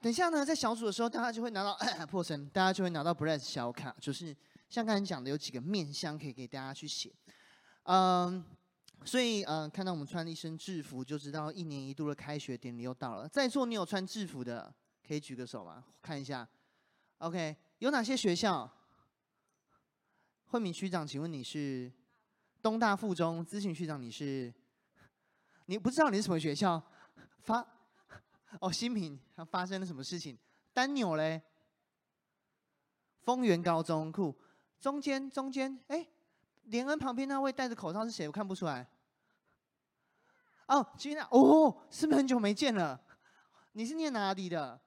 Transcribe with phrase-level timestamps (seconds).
[0.00, 1.78] 等一下呢，在小组的时候，大家就会拿到
[2.10, 4.34] 破声，大家就会拿到 Bless 小卡，就是
[4.70, 7.12] 像刚才讲的，有几个面向可以给大家去写。
[7.82, 8.42] 嗯，
[9.04, 13.28] 所以嗯，看到我们穿了一身制服，就知道一年一度的开学典礼又到了。
[13.28, 14.72] 在座你有穿制服的，
[15.06, 15.84] 可以举个手吗？
[16.00, 16.48] 看一下。
[17.18, 18.70] OK，有哪些学校？
[20.46, 21.92] 慧敏区长，请问你是
[22.62, 23.44] 东大附中？
[23.44, 24.52] 咨询区长，你是？
[25.66, 26.82] 你不知道你是什么学校？
[27.42, 27.64] 发
[28.58, 29.18] 哦，新品
[29.50, 30.36] 发生了什么事情？
[30.72, 31.40] 丹纽嘞？
[33.22, 34.34] 丰原高中库，
[34.80, 36.06] 中间中间哎，
[36.64, 38.26] 连恩旁边那位戴着口罩是谁？
[38.26, 38.88] 我看不出来。
[40.66, 43.00] 哦，君娜哦，是不是很久没见了？
[43.72, 44.80] 你是念哪里的？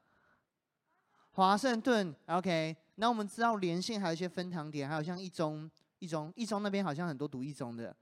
[1.32, 2.76] 华盛顿，OK。
[2.96, 7.96] 那我们知道连线还有一些分堂点，还有像一中、一中、一中那边好像很多读一中的。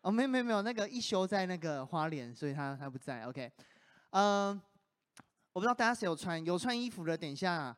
[0.00, 3.26] 哦，没有没有没有，那个一休在那个花莲，所以他他不在。
[3.26, 3.52] OK，
[4.10, 4.60] 嗯、
[5.52, 7.76] 我不知道大家谁有穿有穿衣服的，等一下，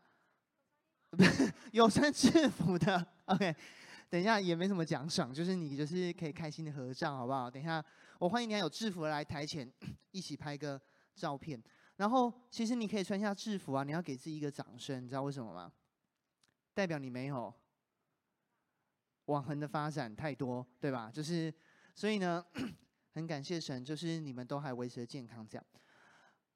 [1.10, 3.06] 不 是有穿制服的。
[3.26, 3.54] OK，
[4.08, 7.50] 等一下也没什么奖赏，就是你就是可以开心的合照，好不好？
[7.50, 7.84] 等一下
[8.18, 9.70] 我欢迎你还有制服来台前
[10.10, 10.80] 一起拍个
[11.14, 11.62] 照片。
[11.96, 15.70] 然后，其实你可以穿下制服啊，你要给自己一个掌声，你知道为什么吗？
[16.72, 17.52] 代表你没有
[19.26, 21.10] 往横的发展太多，对吧？
[21.12, 21.52] 就是，
[21.94, 22.42] 所以呢，
[23.14, 25.66] 很感谢神，就是你们都还维持了健康这样。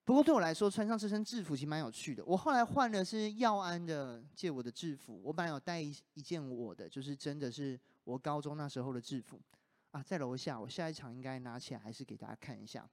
[0.05, 2.23] 不过对我来说，穿上这身制服其实蛮有趣的。
[2.27, 9.41] 我后来换的是耀安的借我的制服，我本来有带一一件我的，就是真的是我高中那时候的制服
[9.93, 10.61] 啊，在楼下。
[10.61, 12.87] 我下一场应该拿起来还是给大家看一下，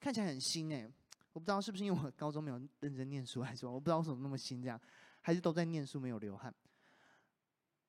[0.00, 0.90] 看起来很新哎。
[1.32, 4.80] 我不知道是不是因为我高中没有认真念书，还是说我不知道为什么那么新这样，
[5.20, 6.52] 还是都在念书没有流汗。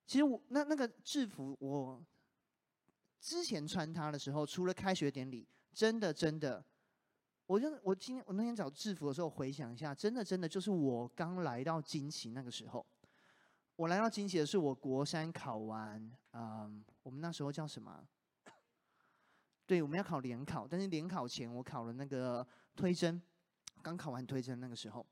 [0.06, 2.00] 其实我那那个制服，我
[3.20, 6.64] 之前穿它的时候，除了开学典礼，真的真的，
[7.50, 12.86] 我就我今天我那天找制服的时候回想一下，真的真的就是我刚来到金旗那个时候，
[13.75, 16.00] 我来到金旗的是我国三考完，
[16.33, 18.08] 嗯，我们那时候叫什么？
[19.65, 22.45] 对，我们要考联考，但是联考前我考了那个
[22.76, 23.20] 推甄。
[23.81, 25.04] 刚考完推甄那个时候，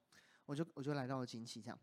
[0.46, 1.80] 我就我就来到了金旗这样，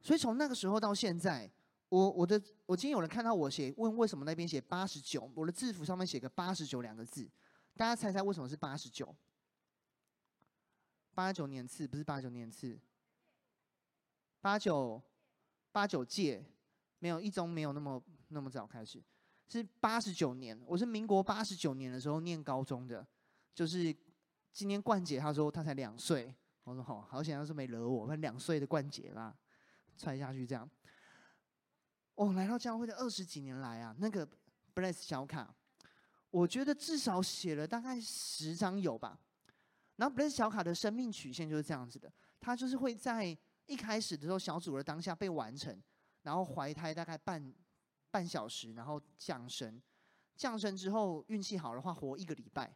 [0.00, 1.50] 所以从那个时候到现在，
[1.88, 7.28] 我我的我今天有人看到我写问为什么那边写八十九，我的制服上面写个八十九两个字，
[7.76, 9.12] 大家猜猜为什么是八十九？
[11.16, 12.78] 八九年次不是八九年次，
[14.42, 15.02] 八九
[15.72, 16.44] 八九届
[16.98, 19.02] 没有一中没有那么那么早开始，
[19.48, 23.04] 是八十九年，我是民国八十九年的时候念高中的，
[23.54, 23.96] 就是。
[24.52, 26.34] 今天冠姐她说她才两岁，
[26.64, 29.36] 我说好，好险，要是没惹我，反正两岁的冠姐啦，
[29.98, 30.66] 踹下去这样。
[32.14, 34.26] 哦，来到教会的二十几年来啊，那个
[34.74, 35.54] Bless 小卡，
[36.30, 39.20] 我觉得至少写了大概十张有吧。
[39.96, 43.36] 然后 Bless 小卡的生命曲线就是这样子的，他就是会在
[43.66, 45.82] 一开始的时候小组的当下被完成，
[46.22, 47.52] 然后怀胎大概半
[48.10, 49.82] 半小时，然后降生，
[50.36, 52.74] 降生之后运气好的话活一个礼拜，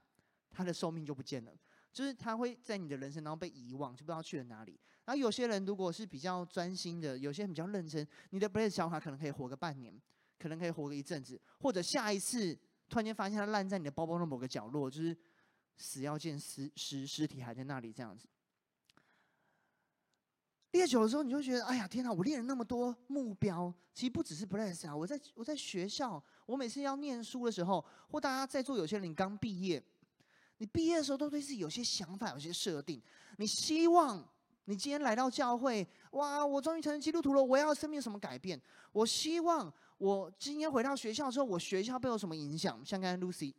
[0.51, 1.53] 他的寿命就不见了。
[1.93, 4.79] 就是他会在你的人生当中被遗忘，就不知道去了哪里。
[5.05, 10.01] 然后有些人如果是比较专心的，有些人比较认真，你的 Bless 小卡可能可以活个半年，
[10.39, 12.55] 可能可以活个一阵子，或者下一次
[12.89, 15.17] 突然间发现它烂在你的包包的某个角落，就是
[15.81, 18.29] 死要见尸尸尸体还在那里这样子。
[20.73, 22.13] 练久的时候，你就觉得，哎呀，天哪！
[22.13, 29.83] 我练了那么多目标，其实不只是 Bless 啊，我在我在学校，我每次要念书的时候，或大家在座有些人刚毕业。
[30.59, 33.03] 你毕业的时候都对自己有些想法，有些设定。
[33.39, 34.25] 你希望
[34.67, 36.45] 你今天来到教会，哇！
[36.47, 38.61] 我终于成为基督徒了，我要生命有什么改变？
[38.93, 42.81] 我希望我今天回到学校之后，我学校被有什么影响？
[42.85, 43.53] 像刚才 Lucy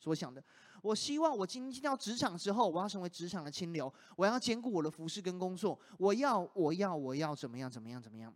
[0.00, 0.42] 所想的，
[0.82, 7.70] 我希望我今天进到职场之后，我要成为职场的清流，我要兼顾我的服饰跟工作，我要，我要，我要怎么样？
[7.70, 8.02] 怎么样？
[8.02, 8.34] 怎么样？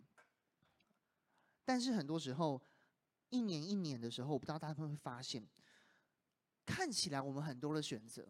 [1.64, 2.62] 但是很多时候，
[3.30, 5.46] 一年一年的时候，我不知道大家会不会发现。
[6.64, 8.26] 看起来我们很多的选择，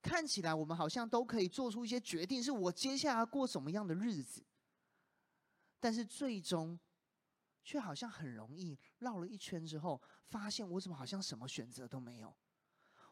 [0.00, 4.42] 看起来我们好像都可以做出一些决定，是我接下来过什么样的日子。
[5.78, 6.78] 但是最终，
[7.62, 12.34] 却好像很容易绕了一圈之后，发现我怎么好像什么选择都没有？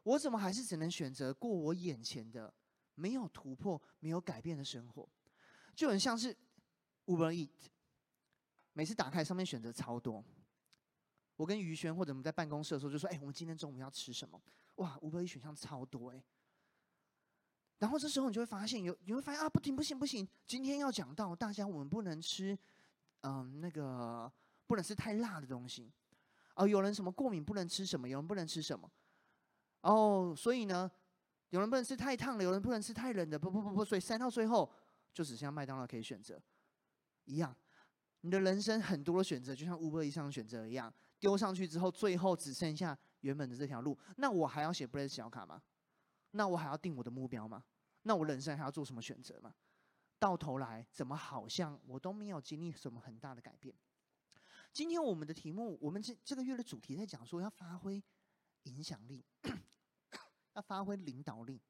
[0.04, 2.52] 我怎么还是只能选择过我眼前的
[2.94, 5.08] 没有突破、没有改变的生活？
[5.74, 6.34] 就很像是
[7.06, 7.50] Uber Eat，
[8.72, 10.24] 每次打开上面选择超多。
[11.36, 14.40] 我跟于轩或者我们在办公室的时候就说：“哎，我们今天中午要吃什么？
[14.76, 16.22] 哇，Uber Eat 选项超多哎。”
[17.78, 22.56] 然后这时候你就会发现，有你会发现啊，不行不行不行，今天要讲到大家我们不能吃，
[23.22, 24.30] 嗯，那个
[24.66, 25.90] 不能吃太辣的东西。
[26.54, 28.88] 哦，有人什么过敏不能吃什么，有人不能吃什么。
[29.84, 30.90] 哦，所以呢，
[31.50, 34.70] 有人不能吃太烫的，有人不能吃太冷的，不不不不，所以塞到最后
[35.12, 36.42] 就只剩下麦当劳可以选择。
[37.26, 37.54] 一样，
[38.22, 43.98] 你的人生很多的选择，就像 Uber 以上选择一样，丢上去之后，最后只剩下原本的这条路。
[44.16, 45.62] 那我还要写 Bless 小卡吗？
[46.30, 47.62] 那我还要定我的目标吗？
[48.04, 49.54] 那我人生还要做什么选择吗？
[50.18, 53.74] 到头来，怎么好像我都没有经历什么很大的改变？
[54.72, 58.02] 今天我们的题目，我们这这个月的主题在讲说要发挥
[58.64, 59.24] 影响力，
[60.54, 61.60] 要发挥领导力。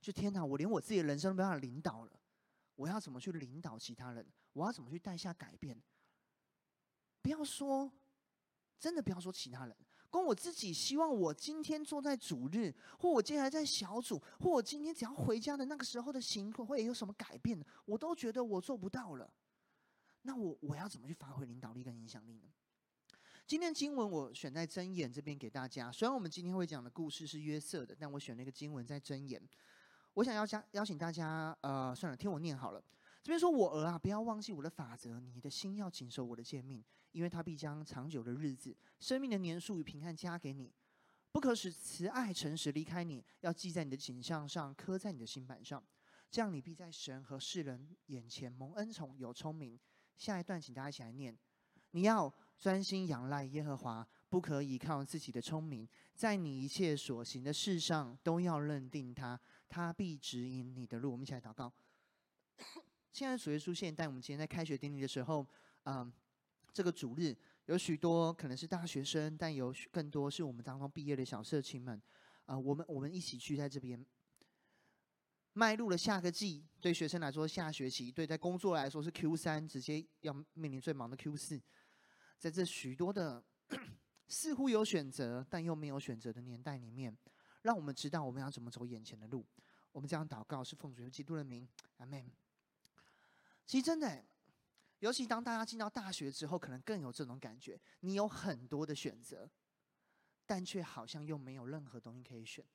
[0.00, 2.12] 就天哪，我连我自己的人生都没办法领导了，
[2.74, 4.26] 我要怎么去领导其他人？
[4.52, 5.80] 我要怎么去带下改变？
[7.20, 7.90] 不要说，
[8.78, 9.76] 真的不要说其他人。
[10.10, 19.32] 光我自己希望，我今天坐在主日，或我接下来在小组，或我今天只要回家的那个时候的行为会有什么改变，我都觉得我做不到了。
[20.20, 22.52] 那我我要怎么去发挥领导力跟影响力呢？
[23.46, 25.92] 今天经文我选在箴言这边给大家。
[25.92, 29.42] 虽然我们今天会讲的故事是约瑟的，但我选了一个经文在箴言。
[30.14, 32.82] 我想要加邀请大家，呃，算了，听我念好了。
[33.22, 40.72] 这边说：“我儿啊，不要忘记我的法则，你的心要谨守我的诫命，因为他必将长久的日子、生命的年数与平安加给你。
[41.30, 45.82] 不可使慈爱、诚实离开你，要记在你的颈项上，刻在你的心板上。
[46.30, 49.78] 这样，你必在神和世人眼前蒙恩宠，有聪明。”
[50.16, 51.38] 下一段，请大家一起来念
[51.92, 61.72] ：“你要专心仰赖耶和华，不可以靠自己的聪明，在你一切所行的事上都要认定他，他必指引你的路。”我们一起来祷告。
[63.10, 65.44] 现在主耶稣现在我们今天在开学典礼的时候，
[65.86, 66.12] 嗯，
[66.72, 72.00] 这个主日有许多可能是大学生，但有更多是我们当中毕业的小社青们，
[72.46, 74.06] 啊，我们我们一起聚在这边，
[75.54, 81.60] 迈入了下个季，对学生来说下学期，对在工作来说是 Q 三，直接要面临最忙的 Q 四，
[82.42, 83.40] 在这许多的
[84.26, 87.16] 似乎有选择但又没有选择的年代里面，
[87.62, 89.46] 让我们知道我们要怎么走眼前的路。
[89.92, 91.68] 我们这样祷告是奉主基督的名，
[91.98, 92.28] 阿门。
[93.64, 94.24] 其实真的，
[94.98, 97.80] 尤其当大家进到大学之后，可能更有这种感觉。
[98.00, 99.48] 你有很多的选择，
[100.44, 102.66] 但却好像又没有任何东西可以选。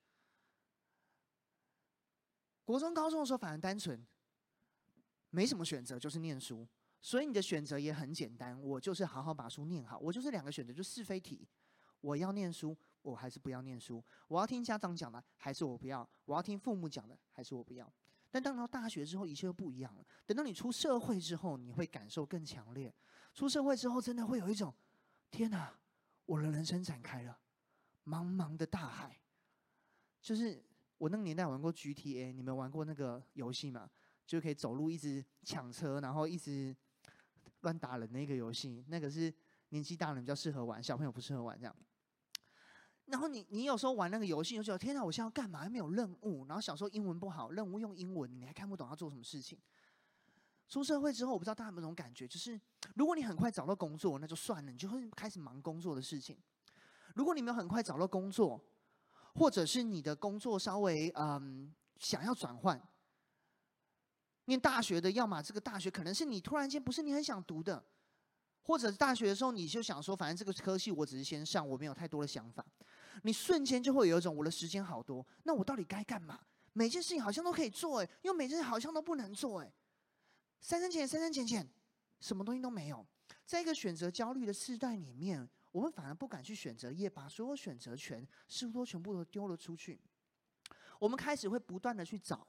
[2.63, 4.07] 国中、高中的时候反而单纯，
[5.29, 6.65] 没什么选择，就是念书。
[7.01, 9.97] 所以你的选择也很简单，我就是好好把书念好。
[9.99, 11.47] 我就是两个选择，就是非题。
[12.01, 14.03] 我要念书，我还是不要念书？
[14.27, 16.07] 我要听家长讲的，还是我不要？
[16.25, 17.91] 我要听父母讲的，还是我不要？
[18.29, 20.05] 但当到大学之后，一切都不一样了。
[20.25, 22.93] 等到你出社会之后，你会感受更强烈。
[23.33, 24.73] 出社会之后，真的会有一种，
[25.31, 25.73] 天哪，
[26.25, 27.39] 我的人生展开了，
[28.05, 29.17] 茫茫的大海。
[30.21, 30.61] 就是
[30.97, 33.89] 我那个年代玩过 GTA，你们玩过那个游戏吗？
[34.25, 36.75] 就可以走路一直抢车，然后一直
[37.61, 38.83] 乱打人的一个游戏。
[38.87, 39.33] 那个是
[39.69, 41.75] 年纪大人比较适合玩，小朋友不适合玩这样。
[43.05, 45.59] 然后你你有时候玩那个游戏，就觉得天哪，我现在要干嘛？
[45.59, 46.45] 还没有任务。
[46.45, 49.57] 然后小时候英文不好，任务用英文，你还看不懂要做什么事情。
[50.67, 52.59] 出社会之后，我不知道大家有没有这种感觉，就是
[52.95, 56.37] 如果你很快找到工作，那就算了，你就会开始忙工作的事情。
[57.15, 58.61] 如果你没有很快找到工作，
[59.35, 62.77] 或者是你的工作稍微嗯想要转换，
[64.47, 67.81] 念大学的，要么这个大学可能是你突然间不是你很想读的。
[68.63, 72.65] 或者大学的时候，你就想说，反正这个科系我只是先上，我没有太多的想法。
[73.23, 76.37] 你瞬间就会有一种我的时间好多，那我到底该干嘛？
[76.73, 79.71] 每件事情好像都可以做，哎，又每件事好像都不能做，哎，
[80.59, 81.65] 三三减三三减减，
[82.19, 83.05] 什么东西都没有。
[83.45, 89.97] 在一个选择焦虑的时代里面，我们反而不敢去选择，也把所有选择权似乎都全部都丢了出去。
[90.99, 92.45] 我们开始会不断的去找。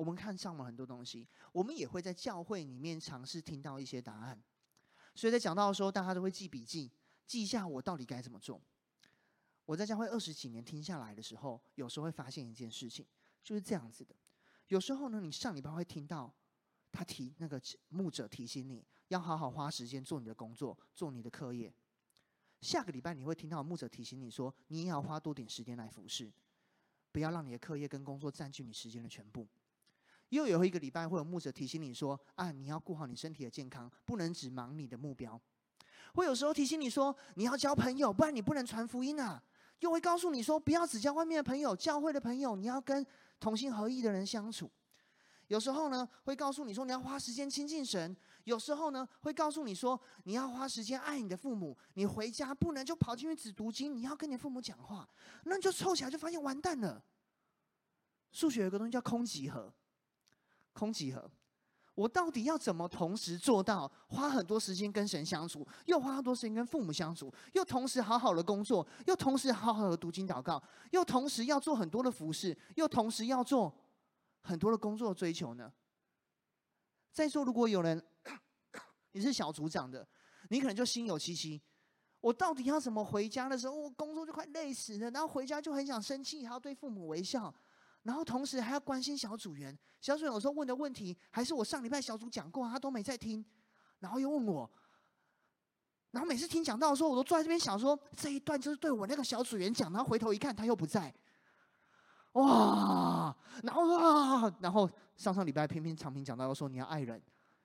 [0.00, 4.42] 我们看上了很多东西，我们也会在教会里面尝试听到一些答案。
[5.14, 6.90] 所以在讲到的时候，大家都会记笔记，
[7.26, 8.58] 记一下我到底该怎么做。
[9.66, 13.06] 我在教会二十几年听下来的时候，有时候会发现一件事情，
[13.44, 14.16] 就是这样子的。
[14.68, 16.34] 有时候呢，你上礼拜会听到
[16.90, 21.70] 他提那个牧者提醒你要好好花时间做你的工作，做你的课业。
[22.62, 26.32] 下个礼拜你会听到牧者提醒你说，你也要花多点时间来服侍，
[27.12, 29.46] 不要让你的课业跟工作占据你时间的全部。
[30.30, 35.40] 又有一个礼拜会有牧者提醒你说：“啊，你要顾好你身体的健康，不能只忙你的目标。”
[36.14, 39.42] 会有时候提醒你说：“你要交朋友，不然你不能传福音啊。”
[39.80, 43.06] 又会告诉你说：“不要只交外面的朋友，教会的朋友，你要跟
[43.38, 44.70] 同心合意的人相处。”
[45.48, 55.08] 有时候呢，会告诉你说：“你要花时间亲近神。”有时候呢，会告诉你说：“你要花时间爱你的父母。”你回家不能就跑进去只读经，你要跟你父母讲话。
[55.44, 57.02] 那你就凑起来就发现完蛋了。
[58.30, 59.74] 数学有个东西叫空集合。
[60.80, 61.30] 空集合，
[61.94, 73.70] 我到底要怎么同时做到花很多时间跟神相处，又花很多时间跟父母相处，又同时好好的工作，又同时好好的读经祷告，又同时要做很多的服事，又同时要做
[74.40, 75.70] 很多的工作追求呢？
[77.12, 78.02] 再说，如果有人
[79.12, 80.08] 你是小组长的，
[80.48, 81.60] 你可能就心有戚戚。
[82.22, 87.54] 我到底要怎么回家的时候，我工作就快累死了，然后回家就很想生气，还要对父母微笑。
[88.02, 93.44] 然后同时还要关心小组员，小组员有时候问的问题，还是我上礼拜小组讲过，他都没在听，
[93.98, 94.70] 然后又问我，
[96.10, 101.14] 然后每次听讲到的时候，我都坐在这边想说，这一段就是对我那个小组员讲，然后回头一看他又不在，
[102.32, 107.22] 哇，然后啊，然后上上礼拜偏偏长平讲到说你要爱人，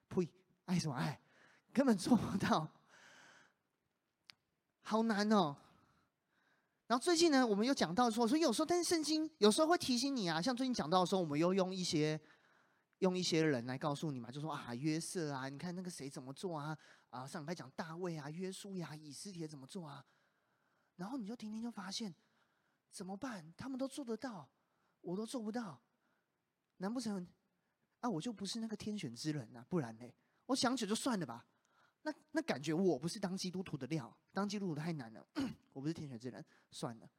[0.10, 0.28] 呸，
[0.66, 1.18] 爱什么爱，
[1.72, 2.68] 根本做不到，
[4.82, 5.56] 好难哦。
[6.88, 12.20] 然后最近呢，我们又讲到说，所以有时候，但是圣经有时候会提醒你啊，像最近讲到的时候，我们又用一些
[13.00, 16.78] 用一些人来告诉你嘛，就说啊，约瑟啊，你看那个谁怎么做啊？
[17.10, 20.06] 啊，上礼拜讲大卫啊，约书亚、以斯帖怎么做啊？
[20.98, 22.14] 然后你就听听就发现，
[22.92, 23.52] 怎么办？
[23.58, 24.48] 他们都做得到，
[25.02, 25.82] 我都做不到，
[26.78, 27.28] 难不成
[28.02, 29.66] 啊，我就不是那个天选之人、啊？
[29.68, 30.06] 不然呢？
[30.46, 31.48] 我想起就算了吧。
[32.06, 35.26] 那那感觉我不是当基督徒的料，当基督徒太难了，
[35.74, 37.10] 我不是天选之人，算了。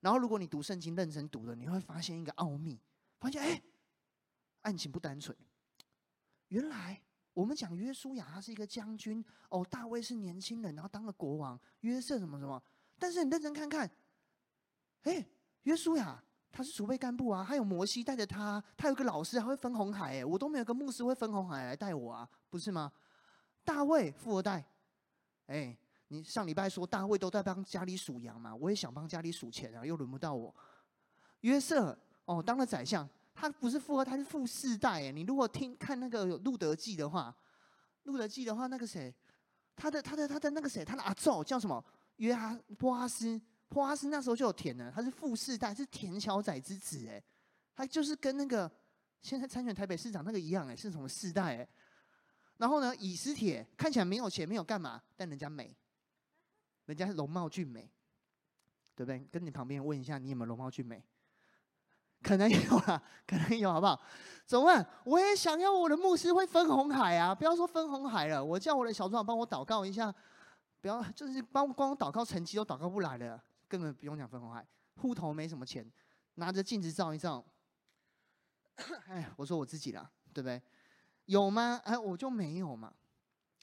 [0.00, 2.80] 然后如果你读圣经认真读了，你会发现一个奥秘，
[3.20, 3.62] 发现哎，
[4.62, 5.36] 案情不单纯。
[6.48, 7.00] 原来
[7.32, 12.60] 我们讲约书亚他是一个将军，哦，大卫是年轻人，然后当了国王，约瑟什么什么。
[12.98, 13.88] 但是你认真看看，
[15.02, 15.24] 哎，
[15.62, 22.92] 约书亚他是储备干部啊，还有摩西带着他，他有个老师还会分红海，哎，我都没有个牧师会分红海来带我啊，不是吗？
[23.64, 24.64] 大卫富二代，
[25.46, 25.76] 哎，
[26.08, 30.54] 你上礼拜说大卫都在帮家里数羊嘛，我也想帮家里数钱啊，又轮不到我。
[31.40, 35.12] 约瑟哦，当了宰相，他不是富二代，他是富四代哎。
[35.12, 37.34] 你如果听看那个路得记的话，
[38.04, 39.14] 路得记的话，那个谁，
[39.76, 41.82] 他的他的他的那个谁，他的阿祖叫什么？
[42.16, 47.22] 约哈波阿斯，波阿斯那时候就有田了，他是富四代，是田小仔之子哎，
[47.74, 48.70] 他就是跟那个
[49.22, 51.68] 现在参选台北市长那个一样哎，是什么四代哎？
[52.60, 55.74] 然后呢，以斯帖看起来没有钱，没有干嘛，但人家美，
[56.84, 57.90] 人家容貌俊美，
[58.94, 59.26] 对不对？
[59.32, 61.02] 跟你旁边问一下，你有没有容貌俊美？
[62.22, 63.98] 可能有啊， 可能有，好不好？
[64.44, 64.86] 怎么办？
[65.06, 67.34] 我也想要我的牧师会分红海啊！
[67.34, 70.14] 不要说分红海了，我叫我的小组长帮我祷告一下，
[70.82, 75.90] 不要就是帮光我祷告成绩都祷告不来了，根本不用讲分红海，户头没什么钱，
[76.34, 77.42] 拿着镜子照一照。
[79.08, 80.60] 哎，我说我自己啦，对不对？
[81.30, 81.80] 有吗？
[81.84, 82.92] 哎，我就没有嘛。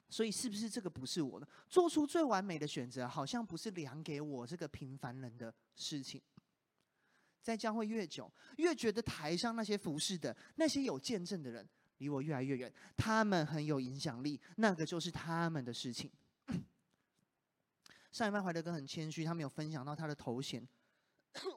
[0.09, 1.45] 所以是不是这个不是我的？
[1.67, 6.21] 做出最完美的选择，好像不是量给我这个平凡人的事情。
[7.41, 12.73] 在教会越久，越觉得台上那些服侍的、那些有见证的人，离我越来越远。
[12.95, 16.09] 他们很有影响力，那个就是他们的事情。
[18.13, 20.65] 上一班怀德哥很谦虚，他没有分享到他的头衔。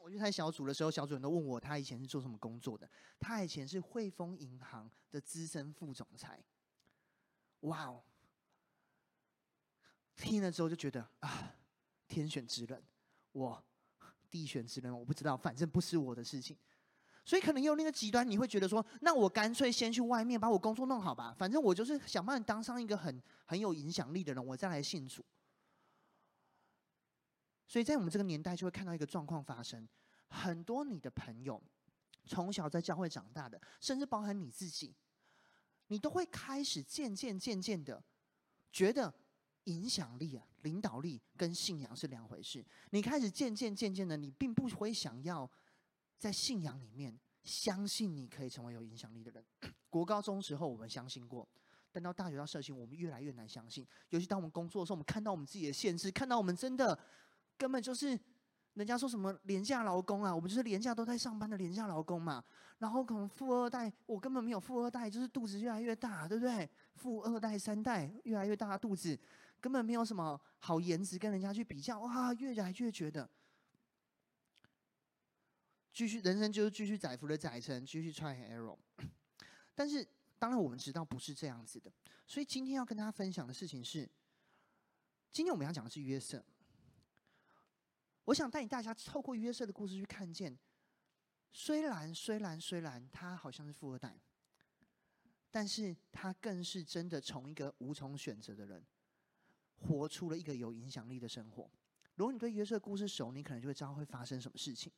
[0.02, 2.88] 我去开小组的时候，小组人都问我他以前是做什么工作的。
[3.18, 6.42] 他以前是汇丰银行的资深副总裁。
[7.60, 8.02] 哇哦！
[10.16, 11.54] 听了之后就觉得啊，
[12.08, 12.82] 天选之人，
[13.32, 13.64] 我
[14.30, 16.56] 地选之人，我不知道，反正不是我的事情。
[17.24, 25.24] 所以可能有那个极端，你会觉得说，那我干脆先去外面把我工作弄好吧，反正我就是想办法当上一个很很有影响力的人，我再来信主。
[27.70, 29.88] 所以在我们这个年代，就会看到一个状况发生：
[30.26, 31.62] 很多你的朋友
[32.26, 34.92] 从小在教会长大的，甚至包含你自己，
[35.86, 38.02] 你都会开始渐渐渐渐的
[38.72, 39.14] 觉得
[39.66, 42.66] 影响力啊、领导力跟信仰是两回事。
[42.90, 45.48] 你开始渐渐渐渐的，你并不会想要
[46.18, 49.44] 在信仰里面相信你可以成为有影响力的人。
[49.88, 51.48] 国高中时候我们相信过，
[51.92, 53.86] 但到大学到社青，我们越来越难相信。
[54.08, 56.98] 尤其当我们工作的时候，我们看到我们自己的限制，看到我们真的。
[57.60, 58.18] 根本就是，
[58.72, 62.42] 人家说什么廉价劳工啊，我们就是廉价都在上班的廉价劳工嘛。
[62.78, 66.66] 然后可能富二代，我根本没有富二代，就是肚子越来越大，对不对？
[66.94, 69.20] 富二代三代越来越大肚子，
[69.60, 73.28] 根本没有什么好颜值跟人家去比较，哇，越来越觉得，
[75.92, 78.78] 继续人生就是继续载浮的载沉，继续 try error。
[79.74, 80.02] 但是
[80.38, 81.92] 当然我们知道不是这样子的，
[82.26, 84.08] 所以今天要跟大家分享的事情是，
[85.30, 86.42] 今天我们要讲的是约瑟。
[88.30, 90.56] 我想带领大家透过约瑟的故事去看见，
[91.52, 94.20] 虽然虽然虽然他好像是富二代，
[95.50, 98.86] 但是他更是真的从一个无从选择的人，
[99.80, 101.68] 活出了一个有影响力的生活。
[102.14, 104.92] 如果你对约瑟的故事熟，你可能就会知道会发生什么事情。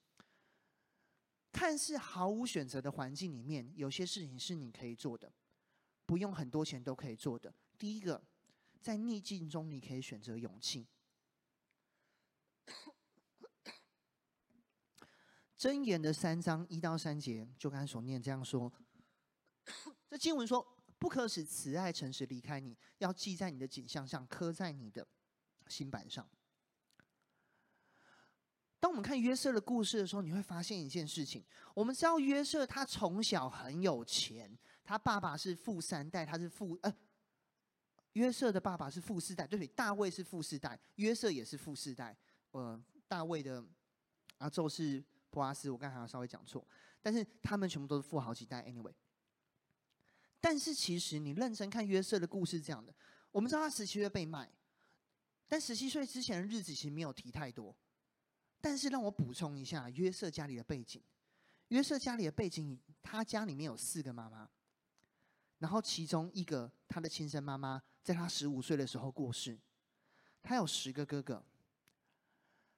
[1.50, 5.32] 看似毫无选择的环境里面，有些事情是你可以做的，
[6.04, 7.54] 不用很多钱都可以做的。
[7.78, 8.22] 第一个，
[8.78, 10.86] 在逆境中你可以选择勇气。
[15.62, 18.72] 箴言的三章一到三节，就刚才所念这样说。
[20.10, 20.66] 这经文说
[20.98, 25.06] ：“不可使慈爱诚实离开你，要记在你的颈项上，刻在你的
[25.68, 26.28] 心板上。”
[28.80, 31.44] 当我们看约瑟的故事的时候，你会发现一件事情。
[31.76, 36.92] 我们知道约瑟他从小很有钱，他爸爸是富三代，他是富呃，
[38.14, 39.68] 约瑟的爸爸是富四代，对不对？
[39.68, 42.18] 大卫是富四代，约瑟也是富四代。
[42.50, 43.64] 呃，大卫的
[44.38, 46.64] 阿宙是波阿斯，我刚才好像稍微讲错，
[47.00, 48.62] 但是他们全部都是富好几代。
[48.64, 48.92] Anyway，
[50.38, 52.94] 但是其实你认真看约瑟的故事，这样的，
[53.30, 54.52] 我们知道他十七岁被卖，
[55.48, 57.74] 但十七岁之前的日子其实没有提太多。
[58.60, 61.02] 但是让我补充一下约瑟家里的背景。
[61.68, 64.48] 约瑟家里的背景，他家里面有四个妈妈，
[65.58, 69.58] 然后其中一个他的亲生妈妈在他十五岁的时候过世，
[70.42, 71.42] 他有十个哥哥，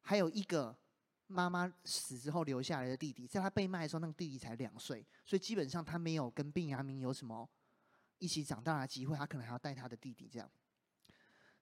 [0.01, 0.79] 还有一个
[1.27, 7.49] 妈妈死之后留下来的弟弟，在他被卖的时候，那个弟弟才两岁，所以基本上他没有跟病牙明有什么
[8.19, 10.51] 一起长大的机会，他可能还要带他的弟弟这样。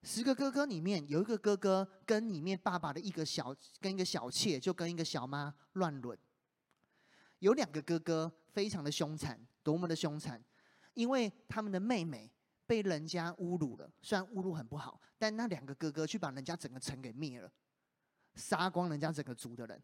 [0.02, 6.18] 十个哥哥里面有一个哥哥跟里面爸爸的一个小跟一个小妾，就跟一个小妈乱伦。
[7.38, 10.42] 有两个哥哥非常的凶残，多么的凶残！
[10.94, 12.30] 因为他们的妹妹
[12.66, 17.50] 被人家侮辱了，虽然侮辱很不好，但那两个哥哥去把人家整个城给灭了，
[18.34, 19.82] 杀光人家整个族的人。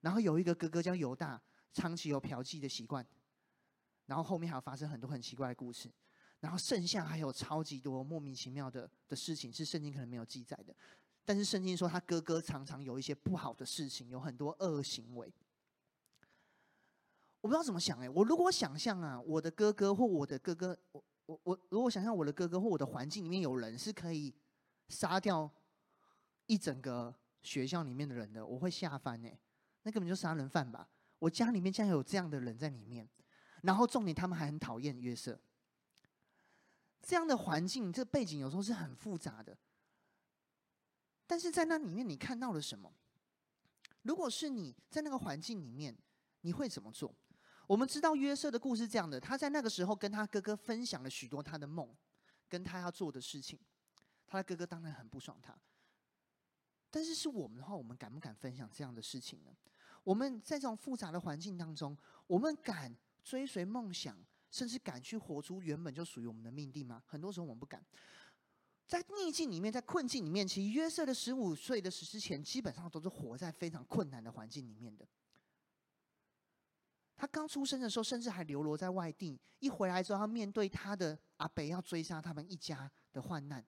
[0.00, 1.40] 然后有一个哥哥叫犹大，
[1.72, 3.06] 长期有嫖妓的习惯。
[4.06, 5.90] 然后后面还有发生很多很奇怪的故事。
[6.40, 10.76] 然后剩下还有超级多莫名其妙的的事情，是圣经可能没有记载的。
[11.24, 15.32] 但是圣经说他哥哥常常有一些不好的事情，有很多恶行为。
[17.40, 24.34] 我不知道怎么想哎，我如果想象啊，我的哥哥或我的哥哥，我我我如果想象我的哥哥或我的环境里面有人是可以
[24.88, 25.50] 杀掉
[26.44, 29.38] 一整个学校里面的人的，我会吓翻哎，
[29.82, 30.88] 那根本就杀人犯吧？
[31.20, 33.08] 我家里面竟然有这样的人在里面，
[33.62, 35.38] 然后重点他们还很讨厌约瑟。
[37.00, 39.56] 这样的环境，这背景有时候是很复杂的。
[41.26, 42.92] 但是在那里面，你看到了什么？
[44.02, 45.96] 如果是你在那个环境里面，
[46.40, 47.14] 你会怎么做？
[47.66, 51.94] 我们知道约瑟的故事这样的，他在那个时候跟他哥哥分享了许多他的梦，
[52.48, 53.58] 跟他要做的事情。
[54.26, 55.58] 他的哥哥当然很不爽他。
[56.94, 59.50] 但是是我们的话，我们敢不敢分享这样的事情呢？
[60.04, 64.16] 我们在这种复杂的环境当中，我们敢追随梦想？
[64.48, 67.02] 甚至敢去活出原本就属于我们的命定吗？
[67.04, 67.84] 很多时候我们不敢。
[68.86, 75.04] 在逆境里面，在困境里面，其实约瑟的十五岁的时之前，基本上都是活在非常困难的环境里面的。
[77.16, 79.40] 他刚出生的时候，甚至还流落在外地。
[79.58, 83.66] 一回来之后，他面对他的阿伯要追杀他们一家的患难，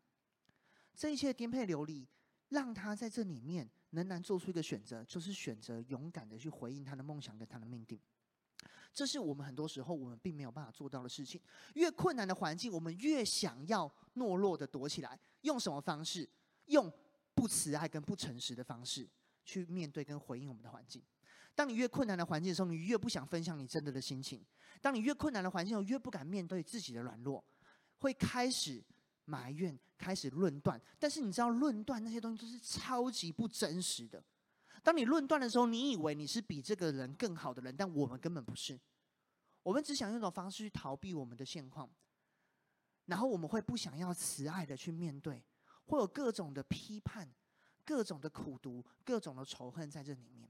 [0.94, 2.06] 这一切颠沛流离，
[2.48, 8.00] 让他在这里面仍然做出一个选择，就是选择勇敢的去回应他的梦想跟他的命定。
[8.92, 11.40] 这是我们很多时候我们并没有办法做到的事情。
[11.74, 15.18] 越困难的环境，我们越想要懦弱的躲起来。
[15.42, 16.28] 用什么方式？
[16.66, 16.90] 用
[17.34, 19.06] 不慈爱跟不诚实的方式
[19.44, 21.02] 去面对跟回应我们的环境。
[21.54, 24.44] 当你越困难的环境的时候，你越不想分享你真的的心情。
[24.80, 27.44] 当你越困难的环境，越不敢面对自己的软弱，
[27.98, 28.82] 会开始
[29.26, 30.80] 埋怨，开始论断。
[30.98, 34.22] 但是你知道，论断那些东西都是超级不真实的。
[34.82, 38.78] 当你论断的时候，你以为你是比这个人更好的人，但我们根本不是。
[39.62, 41.90] 我们只想用一种方式去逃避我们的现况，
[43.06, 45.44] 然后我们会不想要慈爱的去面对，
[45.86, 47.28] 会有各种的批判、
[47.84, 50.48] 各种的苦读、各种的仇恨在这里面。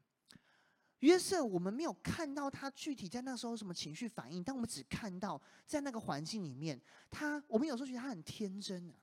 [0.99, 6.79] 约瑟，我们没有看到他具体在那时候什么情绪反应，但我们只看到在那个环境里面，
[7.11, 8.95] 他我们有时候觉得他很天真啊。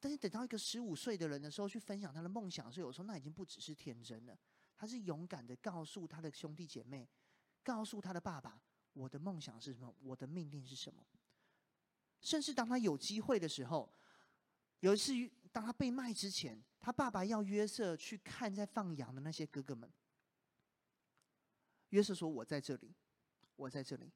[0.00, 4.36] 但是等到一个十五岁的人的时候，去分享他的梦想的时候，有时候那已经不只是天真了。
[4.74, 7.06] 他是勇敢的告诉他的兄弟姐妹，
[7.62, 8.62] 告诉他的爸爸
[8.94, 9.94] ：“我的梦想是什么？
[10.00, 11.06] 我的命令是什么？”
[12.22, 13.92] 甚至当他有机会的时候，
[14.80, 15.12] 有一次
[15.52, 19.92] 当他被卖之前，他爸爸要约瑟去看在放羊的那些哥哥们。
[21.90, 22.94] 约瑟说：“我在这里，
[23.56, 24.10] 我在这里。”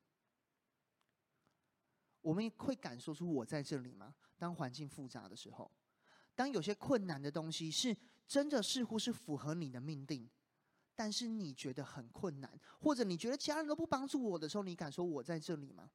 [2.25, 4.15] 我们会敢说出“我在这里”吗？
[4.39, 5.71] 当环境复杂的时候，
[6.35, 7.95] 当有些困难的东西是
[8.27, 10.27] 真的似乎是符合你的命定，
[10.95, 15.91] 但是你觉得很困难，或者你觉得家人都不帮助我的时候，你敢说“我在这里”吗？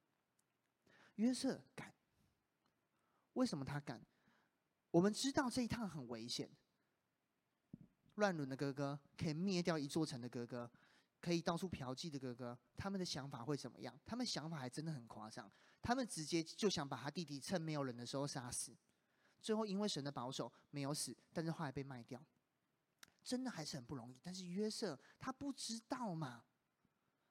[1.16, 1.92] 约瑟敢。
[3.32, 4.00] 为什么他敢？
[4.92, 6.48] 我们知道这一趟很危险。
[8.14, 10.70] 乱伦的哥哥可以灭掉一座城的哥哥，
[11.20, 13.98] 可以到处嫖妓的哥哥，他们的想法会怎么样？
[14.06, 15.50] 他们想法还真的很夸张，
[15.82, 18.76] 他们直接就想把他弟弟趁没有人的时候杀死，
[19.40, 22.22] 最后因为神的保守没有死，但是后来被卖掉，
[23.24, 24.20] 真的还是很不容易。
[24.22, 26.44] 但是约瑟他不知道嘛，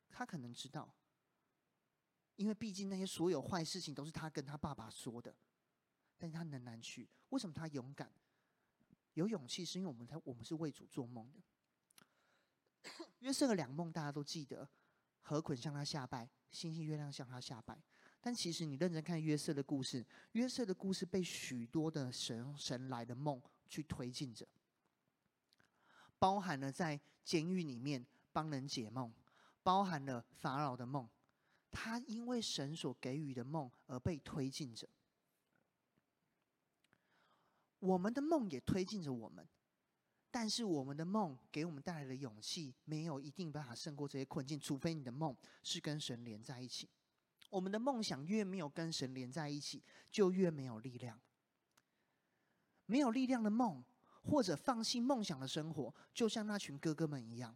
[0.09, 0.93] 他可能知道，
[2.35, 5.35] 因为毕竟那些所有坏事情都是他跟他爸爸说的，
[6.17, 8.11] 但是他仍然去，为什么他勇敢？
[9.13, 11.39] 有勇气是因为我们他我们是为主做梦的。
[13.19, 14.69] 约瑟的两梦大家都记得，
[15.21, 17.83] 河捆向他下拜，星星月亮向他下拜。
[18.21, 24.47] 但其实你认真看约瑟的故事，约瑟的故事被许多的神神来的梦去推进着，
[26.17, 29.13] 包含了在监狱里面帮人解梦，
[29.63, 31.07] 包含了法老的梦，
[31.71, 34.89] 他因为神所给予的梦而被推进着。
[37.79, 39.47] 我们的梦也推进着我们。
[40.31, 46.87] 但是我们的梦给我们带来的勇气，没有一定办法胜过这些困境，除非你的梦是跟神连在一起。
[47.49, 51.19] 我们的梦想越没有跟神连在一起，就越没有力量。
[52.85, 53.83] 没有力量的梦，
[54.23, 57.55] 或者放弃梦想的生活，就像那群哥哥们一样，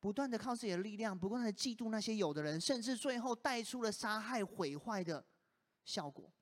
[0.00, 5.24] 不断的靠自己的力量，不断的嫉妒那些有的人，甚至最后带出了杀害毁坏的
[5.84, 6.32] 效果。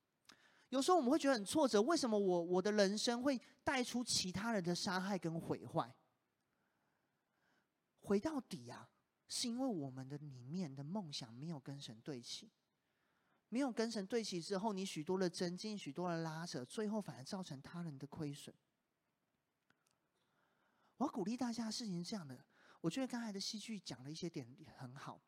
[0.69, 5.95] 有时候我们会觉得很挫折，为什么我我的人生会带出其他人的杀害跟毁坏？
[8.01, 8.89] 回到底啊，
[9.35, 12.51] 是因为我们的里面的梦想没有跟神对齐，
[13.49, 18.53] 没有跟神对齐之后，你许多的增进，许多的拉扯，最后反而造成他人的亏损。
[20.97, 22.45] 我鼓励大家的事情是这样的，
[22.79, 25.19] 我觉得刚才的戏剧讲了一些点很好。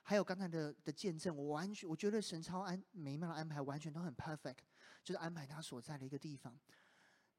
[0.00, 4.56] 还有刚才的的见证，我完全我觉得神超安美妙的安排，完全都很 perfect，
[5.04, 6.58] 就是安排他所在的一个地方。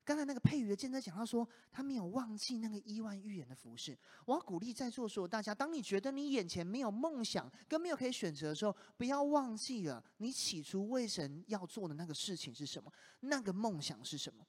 [0.03, 3.97] 刚才那个配语的见证讲到说，他没有忘记那个亿万预言的服饰。
[4.25, 14.45] 我要鼓励在座所有大家，当你觉得你眼前没有梦想跟没有可以选择的时候，不要忘记了你起初为神要做的那个事情是什么，那个梦想是什么。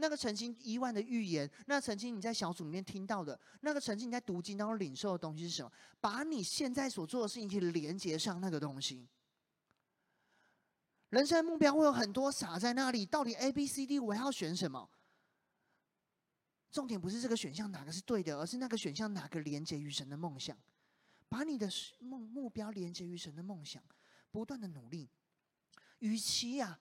[0.00, 5.72] 那个曾经亿万的预言，那曾经你在小组里面听到的，那个曾经你在读经当中领受的东西是什么？
[6.00, 9.08] 把你现在所做的事情去连接上那个东西。
[11.10, 14.90] 人生目标会有很多撒在那里，到底 A、B、C、D 我要选什么？
[16.70, 20.56] 重点不是这个选项哪个是对的，而是那个选项哪个连接于神的梦想。
[21.28, 21.68] 把你的
[22.00, 23.82] 梦目标连接于神的梦想，
[24.30, 25.08] 不断的努力。
[26.00, 26.80] 与其呀、啊。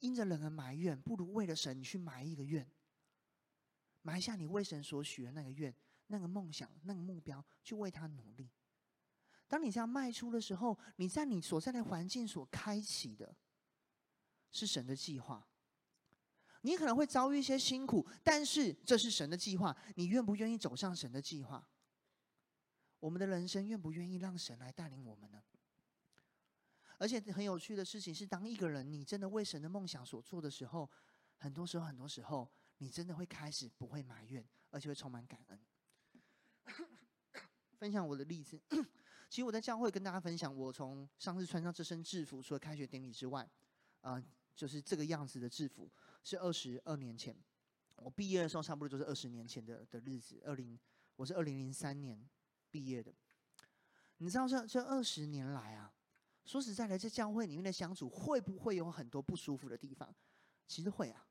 [0.00, 2.64] 因着人而埋怨，不如为了神，你去埋一个愿，
[4.02, 5.74] 埋下你为神所许的那个愿、
[6.06, 8.48] 那个梦想、那个目标，去为他努力。
[9.48, 13.34] 当你这样迈出的时候，你在你所在的环境所开启的，
[14.52, 15.46] 是神的计划。
[16.62, 19.76] 你可能会遭遇一些辛苦，但是这是神的计划。
[19.94, 21.68] 你愿不愿意走上神的计划？
[22.98, 25.40] 我们的人生愿不愿意让神来带领我们呢？
[26.98, 30.90] 而且很有趣的事情是，当一个人你真的为神的梦想所做的时候，
[31.36, 35.60] 很多时候，很多时候，你真的会开始不会埋怨，而且会充满感恩。
[37.76, 38.60] 分享我的例子，
[39.30, 43.48] 其实我在教会跟大家分享，我从上次穿上这身制服，除了开学典礼之外，
[44.00, 44.20] 啊、
[44.58, 45.88] 就是这个样子的制服，
[46.24, 47.32] 是二十二年前
[47.94, 50.42] 我毕业的时候，差不多就是二十年前的的日子。
[50.44, 50.76] 二零，
[51.14, 52.28] 我是二零零三年
[52.68, 53.14] 毕业的。
[54.16, 55.94] 你知道这这二十年来啊。
[56.44, 60.12] 说实在的，在教会里面的相处，会不会有很多不舒服的地方？
[60.66, 61.24] 其实会啊。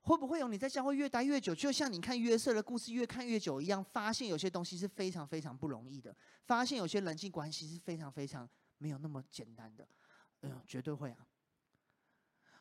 [0.00, 9.86] 会不会有你在教会越待越久，就像你看约瑟的故事越看越久一样，发现有些东西是非常非常不容易的，发现有些人际关系是非常非常没有那么简单的。
[10.40, 11.24] 嗯、绝对会啊。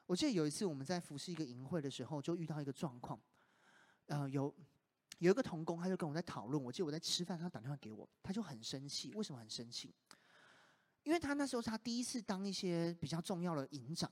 [0.06, 3.20] 我记得有一次我们在服侍一个营会的时候，就遇到一个状况。
[4.06, 4.54] 呃，有
[5.18, 6.64] 有一个同工，他就跟我在讨论。
[6.64, 9.12] 我记得我在吃饭，他打电话给我，他就很生气。
[9.16, 9.94] 为什么很生气？
[11.04, 14.12] 因为他那时候他第一次当一些比较重要的营长，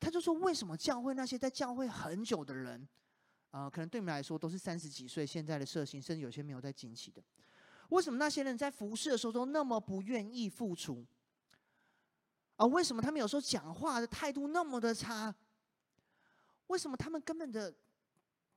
[0.00, 2.80] 他就说：为什么教会那些在教会很久的人，
[3.50, 7.22] 啊、呃，可能对你们来说都是三十几岁现在的社青，甚至有些没有在经期的，
[7.90, 11.04] 为什么那些人在服侍的时候都那么不愿意付出？
[12.56, 15.34] 啊，为什么他们有时候讲话的态度那么的差？
[16.68, 17.74] 为什么他们根本的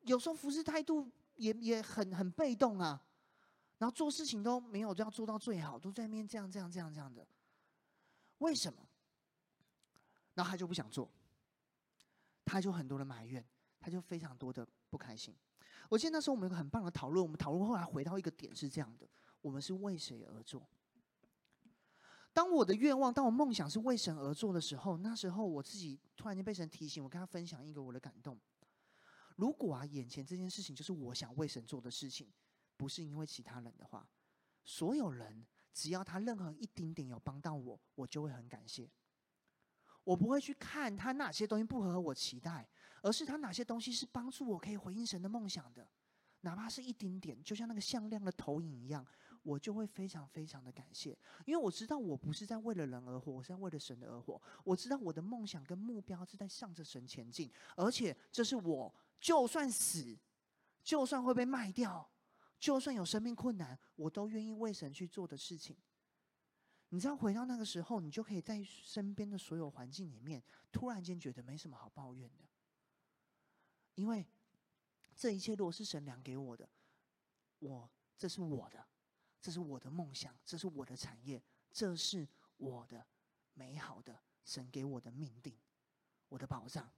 [0.01, 3.01] 有时候服侍态度也也很很被动啊？
[3.77, 7.25] 然后做事情都没有这样做到最好，都在那边这样这样这样这样的，
[8.39, 8.79] 为什么？
[10.33, 11.09] 然后他就不想做，
[12.45, 13.45] 他就很多的埋怨，
[13.79, 15.35] 他就非常多的不开心。
[15.89, 19.07] 我记得那时候我们有个很棒的讨论，我们讨论后来回到一个点是这样的：
[19.41, 20.67] 我们是为谁而做？
[22.33, 28.39] 当我的愿望，当我梦想是为神而做的时候，那时候我自己突然间被神提醒，我跟他分享一个我的感动。
[29.35, 32.31] 如果啊，眼前这件事情就是我想为神做的事情。
[32.77, 34.07] 不是因为其他人的话，
[34.63, 38.89] 所有人只要他任何一丁点有帮到我，我就会很感谢。
[40.05, 42.65] 我不会去看他哪些东西不合我期待，
[43.01, 45.85] 而是他哪些东西是帮助我可以回应神的梦想的，
[46.39, 49.05] 哪怕是一丁点，就像那个向量的投影一样，
[49.49, 54.39] 我就会非常非常的感谢，因为我知道我不是在为了人而活，我是在为了神而活。
[54.63, 60.15] 我知道我的梦想跟目标是在向着神前进，而且这是我就算死，
[60.83, 62.07] 就算会被卖掉，
[62.59, 65.75] 就算有生命困难，我都愿意为神去做的事情。
[66.89, 72.43] 你知道，回到那个时候，你就可以在身边的所有环境里面，突然间觉得没什么好抱怨的，
[73.95, 74.23] 因为
[75.15, 76.69] 这一切如果是神量给我的，
[77.57, 78.85] 我这是我的，
[79.41, 83.06] 这是我的梦想，这是我的产业，这是我的
[83.54, 85.58] 美好的神给我的命定，
[86.28, 86.89] 我的保障。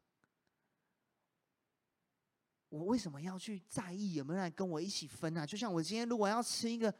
[2.70, 5.46] 我为什么要去在意有没有人来跟我一起分啊？
[5.46, 6.94] 就像我今天如果要吃一个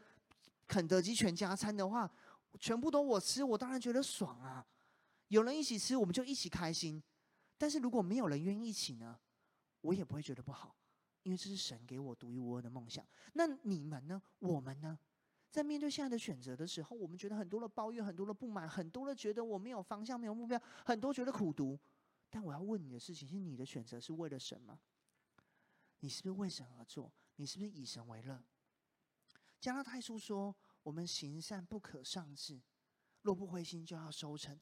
[0.68, 2.12] 肯德基全家餐的话。
[2.60, 4.68] 全部都我吃，我当然觉得爽啊！
[5.30, 7.02] 有人一起吃，我们就一起开心。
[7.58, 9.18] 但是如果没有人愿意一起呢，
[9.80, 10.76] 我也不会觉得不好，
[11.24, 13.08] 因为这是神给我独一无二的梦想。
[13.36, 14.22] 那你们呢？
[14.40, 15.00] 我们呢？
[15.52, 21.78] 在面对现在的选择的时候，我们觉得很多的抱怨，很多的不满，很多的觉得我没有方向，没有目标，很多觉得苦读。
[22.30, 24.80] 但我要问你的事情是：你的选择是为了什么？
[26.00, 27.12] 你是不是为神而做？
[27.36, 28.42] 你是不是以神为乐？
[29.60, 30.56] 加拉太书说。
[30.84, 32.60] 我们行善不可丧志，
[33.22, 34.60] 若不灰心，就要收成。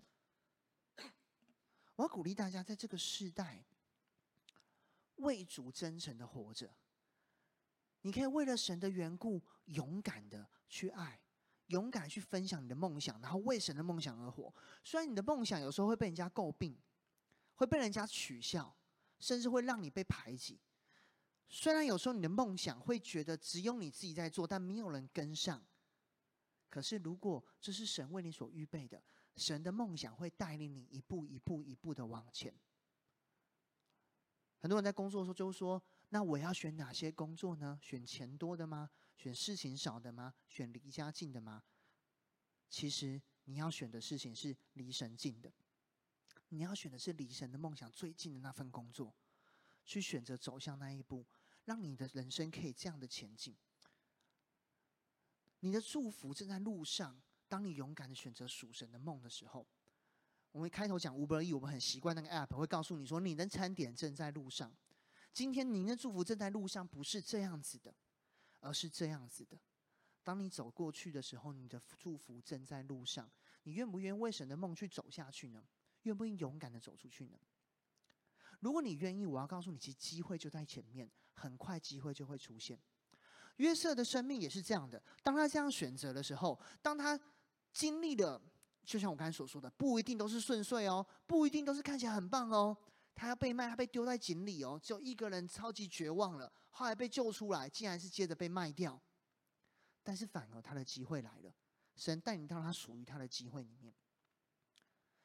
[1.95, 3.63] 我要鼓励大家，在这个世代
[5.15, 6.69] 为主真诚的活着。
[8.01, 11.21] 你可以为了神的缘故，勇敢的去爱，
[11.67, 14.53] 勇敢去分享你的梦想，然后为神的梦想而活。
[14.83, 16.77] 虽然你的梦想有时候会被人家诟病，
[17.55, 18.75] 会被人家取笑，
[19.19, 20.59] 甚至会让你被排挤。
[21.47, 25.65] 虽然有时候你的梦想会觉得只有你自己在做，但没有人跟上。
[26.69, 29.03] 可是，如果这是神为你所预备的，
[29.35, 32.53] 神的梦想会带领你一步一步一步的往前。
[34.59, 37.79] 很多人在工作的时候就说：“那我要选哪些工作呢？
[37.81, 38.89] 选钱多的吗？
[39.15, 40.33] 选事情少的吗？
[40.47, 41.63] 选离家近的吗？”
[42.69, 45.51] 其实你要选的事情是离神近的，
[46.49, 49.13] 你要选的是离神的梦想最近的那份工作，
[49.85, 51.25] 去选择走向那一步，
[51.65, 53.55] 让你的人生可以这样的前进。
[55.61, 57.21] 你的祝福正在路上。
[57.47, 59.65] 当你勇敢的选择属神的梦的时候，
[60.51, 64.71] 我们开头讲 Uber E，我们很习惯那个 App 会告诉你说，你的餐点正在路上。
[65.33, 67.93] 今天您的祝福正在路上，不是这样子的，
[68.59, 69.57] 而是这样子的。
[70.23, 73.29] 当你走过去的时候，你的祝福正在路上。
[73.63, 75.63] 你愿不愿意为神的梦去走下去呢？
[76.03, 77.37] 愿不愿意勇敢的走出去呢？
[78.59, 82.79] 如果你愿意，我要告诉你，其实机会就在前面，很快机会就会出现。
[83.57, 85.01] 约瑟的生命也是这样的。
[85.23, 87.19] 当他这样选择的时候，当他
[87.71, 88.41] 经历了，
[88.85, 92.75] 就像我刚才所说的，不一定都是顺遂哦，不一定都是看起来很棒哦。
[93.19, 98.97] 他要被卖，他被丢在井里哦，只有一个人超级绝望了，后来被救出来，竟然是接着被卖掉。
[100.01, 101.53] 但是反而他的机会来了，
[101.97, 103.93] 神带领到他属于他的机会里面。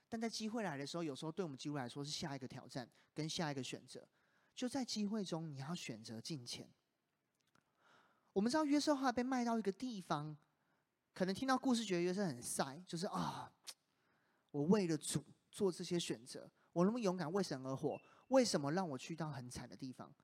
[0.09, 4.09] 但在机会来的时候，有时候对我们基督来说是下一个挑战跟下一个选择。
[4.57, 6.69] 就在机会中，你要选择进前。
[8.33, 10.37] 我们知道约瑟后来被卖到一个地方，
[11.13, 13.53] 可能听到故事觉得约瑟很塞，就是啊，
[14.51, 20.15] 我为了主做这些选择，我那么勇敢为神而活，为什么让我去到很惨的地方？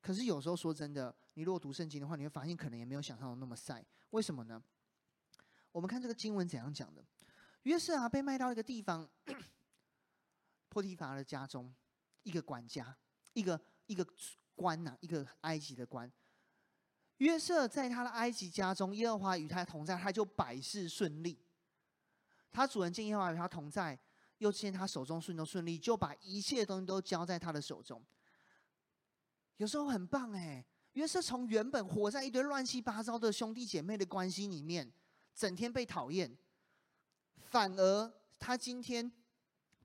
[0.00, 3.84] 可是有时候说真的，你如果读圣经的话，你会发现可能也没有想象的那么晒。
[4.10, 4.62] 为什么呢？
[5.72, 7.04] 我们看这个经文怎样讲的？
[7.64, 9.08] 约瑟啊，被卖到一个地方，
[10.70, 11.74] 波提乏的家中，
[12.22, 12.96] 一个管家，
[13.32, 14.06] 一个一个
[14.54, 16.10] 官呐、一个埃及的官。
[17.18, 21.38] 约瑟在他的埃及家中，耶和华与他同在，他就百事顺利。
[22.50, 23.98] 他主人见耶和华与他同在，
[24.40, 28.02] 又见他手中顺都顺利，就把一切东西都交在他的手中。
[29.58, 34.90] 有时候很棒哎，约瑟从原本活在一堆乱七八糟的兄弟姐妹的关系里面，
[35.34, 36.34] 整天被讨厌，
[37.36, 39.12] 反而他今天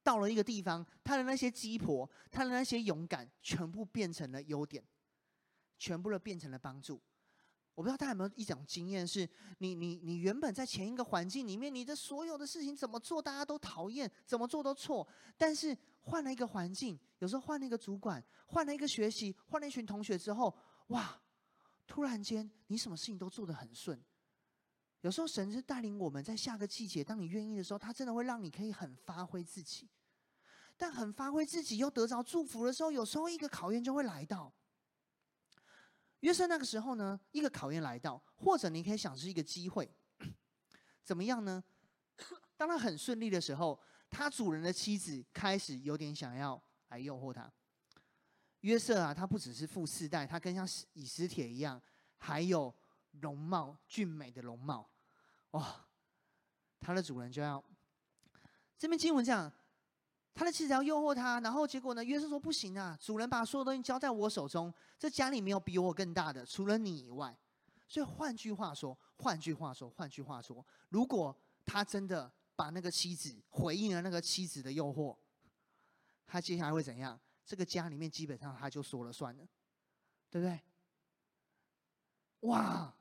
[0.02, 4.82] 到了一个地方，他的那些鸡婆，他的那些勇敢，全部变成了优点，
[5.78, 7.02] 全部都变成了帮助。
[7.76, 15.08] 我不知道大家有没有一种经验，是你你你原本在前一个环境里面，你的所有的事情怎么做大家都讨厌，怎么做都错。
[15.38, 20.56] 但是换了一个环境，有时候换了一个主管，换了一个学习，换了一群同学之后，
[20.88, 21.22] 哇！
[21.88, 24.04] 突然间你什么事情都做得很顺。
[25.02, 29.88] 有时候神是带领我们在下个季节，当你愿意的时候，他真的会让你可以很发挥自己。
[30.78, 34.52] 但很发挥自己又得着祝福的时候，有时候一个考验就会来到。
[36.26, 39.88] 约瑟那个时候呢，一个考验来到，或者你可以想是一个机会，
[41.04, 41.64] 怎么样呢？
[42.58, 47.54] 当他很顺利的时候，他主人的妻子开始有点想要来诱惑他。
[48.62, 51.80] 约瑟啊，他不只是富四代，他更像以斯帖一样，
[52.18, 52.74] 还有
[53.12, 54.90] 容貌俊美的容貌。
[55.52, 55.86] 哇，
[56.80, 57.64] 他的主人就要
[58.80, 59.54] 这边经文讲，
[60.36, 67.36] 他的妻子要诱惑他，然后结果呢，约瑟说不行啊，主人把所有东西交在我手中，这家里没有比我更大的，除了你以外。
[67.88, 75.16] 所以换句话说，换句话说，换句话说，如果他真的把那个妻子回应了那个妻子的诱惑，
[76.28, 77.18] 他接下来会怎样？
[77.46, 79.48] 这个家里面基本上他就说了算了，
[80.30, 80.60] 对不对？
[82.42, 82.94] 哇，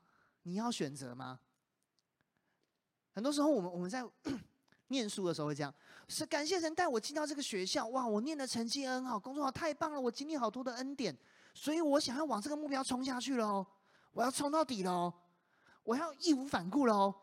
[0.43, 1.39] 你要选择吗？
[3.11, 4.03] 很多时候我们我们在
[4.87, 5.73] 念书的时候会这样，
[6.07, 11.15] 是感谢神带我进到这个学校，哇，我念的成绩很好，工作好，太棒了，我经历好多的恩典，
[11.53, 13.65] 所以我想要往这个目标冲下去了，
[14.13, 15.13] 我要冲到底了，
[15.83, 17.13] 我要义无反顾了。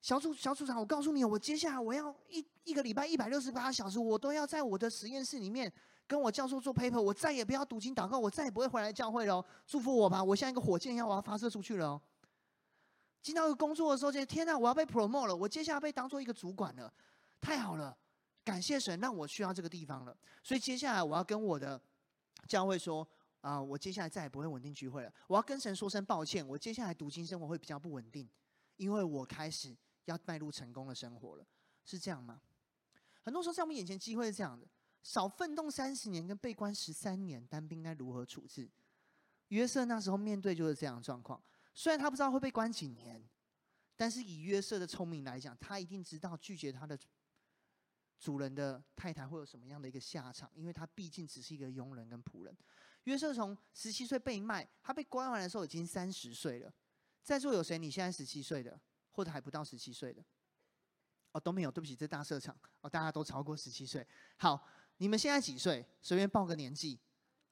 [0.00, 5.72] 小组小组长，我告诉你，我接下来我要一一个礼拜一百六十八小时，我都要在我的实验室里面。
[6.04, 9.42] 跟我教授做 paper，我再也不要读经祷告，我再也不会回来教会了。
[9.66, 12.02] 祝福我吧，我像一个火箭一样，我要发射出去了哦。
[13.22, 16.92] 进到工作的时候，就天哪，我要被 promote 了，我接下来被当做一个主管了，
[17.40, 17.96] 太好了，
[18.44, 20.16] 感谢神让我去到这个地方了。
[20.42, 21.80] 所以接下来我要跟我的
[22.48, 23.06] 教会说
[23.40, 25.12] 啊，我接下来再也不会稳定聚会了。
[25.28, 28.28] 我要跟神说声抱歉，我接下来读经生活会比较不稳定，
[28.76, 31.46] 因为我开始要迈入成功的生活了，
[31.84, 32.40] 是这样吗？
[33.22, 34.66] 很多时候在我们眼前机会是这样的。
[35.04, 38.68] 少奋斗三十年跟被关十三年，单兵该如何处置？
[39.48, 41.40] 约瑟那时候面对就是这样的状况。
[41.74, 43.22] 虽然他不知道会被关几年，
[43.96, 46.98] 但是以约瑟的聪明来讲，他一定知道拒绝他的
[48.18, 52.56] 主人的太太会有什么样的一个下场，因为他毕竟只是一个佣人跟仆人。
[53.04, 56.72] 约瑟从十七岁被卖，他被关完的时候已经三十岁了。
[57.22, 57.78] 在座有谁？
[57.78, 58.80] 你现在十七岁的，
[59.10, 60.24] 或者还不到十七岁的？
[61.32, 64.06] 哦，都没有，对不起，这大社场哦，大家都超过十七岁。
[64.36, 64.68] 好。
[64.98, 65.84] 你们现在几岁？
[66.00, 67.00] 随便报个年纪。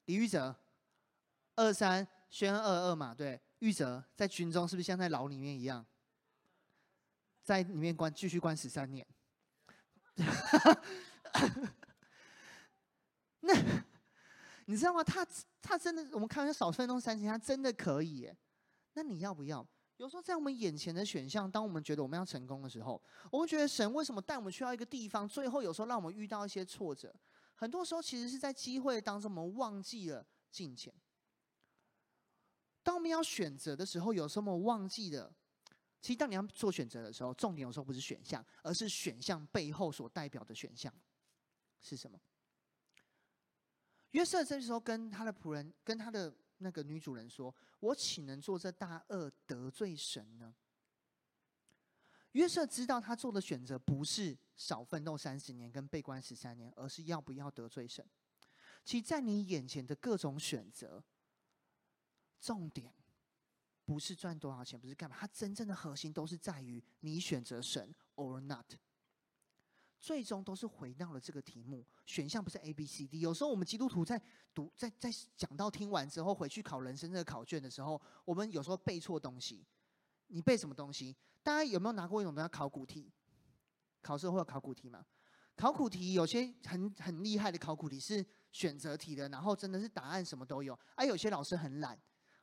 [0.05, 0.55] 李玉哲，
[1.57, 3.41] 二三，宣二二嘛，对。
[3.61, 5.87] 玉哲在军中是不是像在牢里面一样，
[7.43, 9.07] 在里面关继续关十三年？
[13.41, 13.55] 那
[14.67, 15.03] 你知道吗？
[15.03, 15.27] 他
[15.63, 18.37] 他真的，我们看一下少奋斗三十年，他真的可以耶。
[18.93, 19.67] 那你要不要？
[19.97, 27.15] 有时候在我们眼前的选项，当我们觉得我们要成功的时候，我们觉得神为什么带我们去到一个地方，最后有时候让我们遇到一些挫折。
[27.55, 30.93] 很多时候，其实是在机会当中，我们忘记了金钱。
[32.91, 35.33] 当我们要选择的时候，有时候我们忘记了。
[36.01, 40.93] 其实，当你要做选择的时候，重点有时候不是选项，而是选项背后所代表的选项
[41.81, 42.21] 是什么？
[44.11, 50.53] 约瑟这时候跟他的仆人，跟他的那个女主人说：“我岂能做这大恶得罪神呢？”
[52.33, 58.05] 约瑟知道他做的选择不是少奋斗三十年跟被关十三年，而是要不要得罪神。
[58.85, 61.05] 其实，在你眼前的各种选择，
[62.41, 62.93] 重点
[63.85, 68.75] 不是赚多少钱，不是干嘛，它真正的核心都是在于你选择神 or not。
[70.01, 73.21] 最终都是回到了这个题目，选项不是 A、B、C、D。
[73.21, 74.19] 有时候我们基督徒在
[74.55, 79.67] 读、在在讲到听完之后，回去考人生这个考卷的时候，我们有时候背错东西。
[80.29, 81.15] 你背什么东西？
[81.43, 83.13] 大家有没有拿过一种叫考古题？
[84.01, 85.05] 考试会有考古题吗？
[85.55, 90.79] 考古题有些很很厉害的考古题是选择题的，然后真的是答案什么都有。
[90.95, 92.01] 而、有些老师很懒，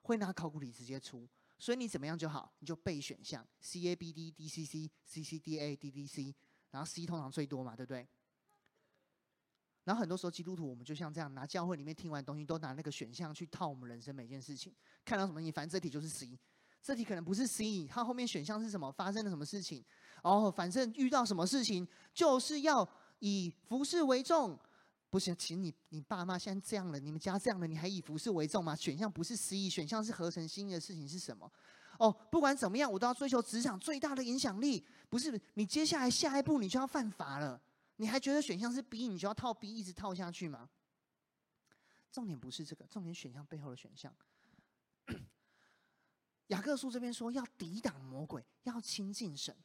[0.08, 1.28] 会拿考古题直接出。
[1.60, 6.34] 所以你怎么样就好，你就背选项：C A B D D C C C C D A D D C，
[6.72, 8.08] 然后 C 通常最多嘛，对不对？
[9.84, 14.74] 然后很多时候基督徒我们就像这样，拿教会里面听完东西，都拿那个选项去套我们人生每件事情。
[15.04, 16.40] 看到什么，你反正这题就是 C。
[16.82, 18.92] 这题可能不是 C，它后面选项是什么？
[18.92, 19.84] 发生了什么事情？
[20.24, 22.88] 哦，反正遇到什么事情，就是要
[23.20, 24.58] 以服侍为重。
[25.10, 28.76] 不行，请你你爸妈现在这样了，你们家这样了，你还以服侍为重吗？
[28.76, 31.50] 选项不是 C，选项是合成心意的事情是什么？
[31.98, 34.86] 哦，不管怎么样，我都要追求职场最大的影响力。
[35.10, 37.60] 不是你接下来下一步你就要犯法了，
[37.96, 40.70] 你还觉得选项是 B，你就要套 B 一直套下去吗？
[42.12, 44.14] 重点不是这个，重点选项背后的选项。
[46.48, 49.56] 雅各书这边说要抵挡魔鬼，要亲近神。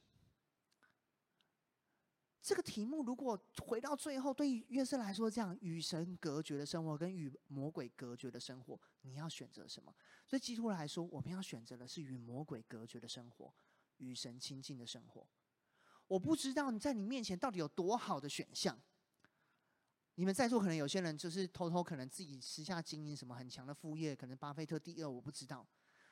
[2.42, 9.94] 这个题目如果回到最后，对于约瑟来说，这样与神隔绝的生活跟与魔鬼隔绝的生活，你要选择什么？
[10.28, 13.54] 对基督徒来说，我们要选择的是与魔鬼隔绝的生活，
[13.98, 15.24] 与神亲近的生活。
[16.08, 18.76] 我不知道你在你面前到底有多好的选项。
[20.16, 25.64] 你们在座可能有些人就是偷偷可能自己私下经营什么很强的副业，可能巴菲特第二，我不知道。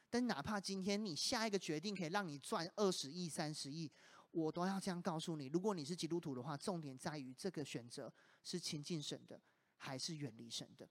[0.09, 3.91] 但哪怕今天你下一个决定可以让你赚二十亿、三十亿，
[4.33, 8.13] 我都要这样告诉你：如果你是基督徒的话，重点在于这个选择
[8.43, 9.41] 是亲近神的，
[9.77, 10.89] 还是远离神的？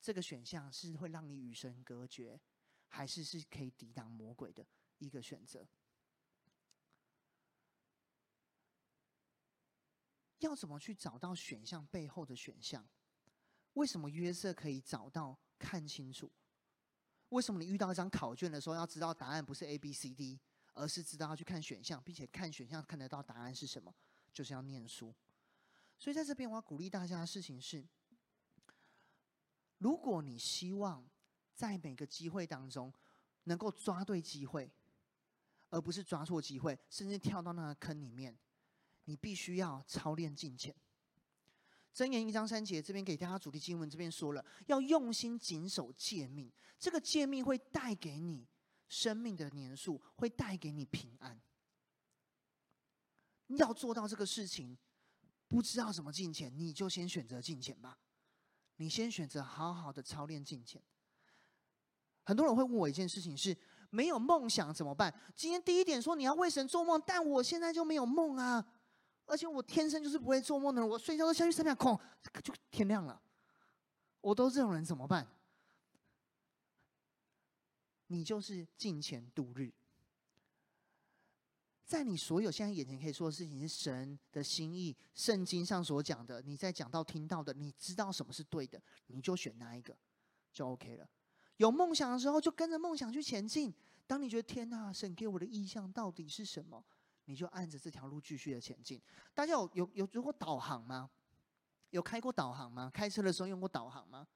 [0.00, 2.40] 这个选项是会让你与神隔绝，
[2.86, 4.64] 还是是可以抵挡魔鬼的
[4.98, 5.66] 一个选择？
[10.38, 12.86] 要怎么去找到选项背后的选项？
[13.72, 16.30] 为什么约瑟可以找到看清楚？
[17.30, 20.38] 为什么你遇到一张考卷的时候，要知道答案不是 A B C D，
[20.76, 23.92] 而是知道要去看选项，并且看选项看得到答案是什么？
[24.32, 25.12] 就是要念书。
[25.98, 27.84] 所以在这边，我要鼓励大家的事情是：
[29.78, 31.08] 如果你希望
[31.54, 32.92] 在每个机会当中
[33.44, 34.70] 能够抓对机会，
[35.70, 38.38] 而不是抓错机会，甚至跳到那个坑里面。
[39.08, 40.74] 你必须要操练敬虔。
[41.94, 46.52] 箴言一章三节这边给大家主题经文，这边说了，要用心谨守诫命。
[46.78, 48.46] 这个诫命会带给你
[48.88, 51.40] 生命的年数，会带给你平安。
[53.48, 54.76] 要做到这个事情，
[55.48, 57.98] 不知道怎么敬虔，你就先选择敬虔吧。
[58.76, 60.82] 你先选择好好的操练敬虔。
[62.24, 63.56] 很多人会问我一件事情是：
[63.90, 65.14] 没有梦想怎么办？
[65.34, 68.64] 今天第一点说你要为神做梦，但我现在就没有梦啊。
[69.26, 71.98] 而且我天生就是不会做梦的人，我睡觉都下去三秒空，
[72.42, 73.20] 就天亮了。
[74.20, 75.26] 我都这种人怎么办？
[78.08, 79.72] 你就是敬虔度日，
[81.84, 89.96] 在你所有现在眼前可以说的事情是神的心意，圣经上所讲的，你在讲到听到的，你知道什么是对的，你就选哪一个，
[90.52, 91.08] 就 OK 了。
[91.58, 93.72] 有梦想的时候，就跟着梦想去前进。
[94.06, 96.84] 当你觉得天哪，神给我的意向到底是什么？
[97.24, 99.02] 你就按着这条路继续的前进。
[99.34, 101.10] 大家有有有做过导航吗？
[101.90, 102.90] 有开过导航吗？
[102.92, 104.26] 开车的时候用过导航吗？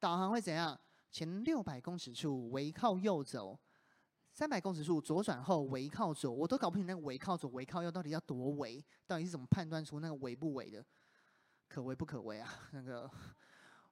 [0.00, 0.78] 导航会怎样？
[1.16, 3.58] 前六百公尺处微靠右走，
[4.34, 6.30] 三百公尺处左转后微靠左。
[6.30, 10.84] 我都搞不清那个微靠左、微靠右到底要多微，到底是怎么判断出那个微不微的？
[11.70, 12.68] 可微不可微啊？
[12.72, 13.10] 那个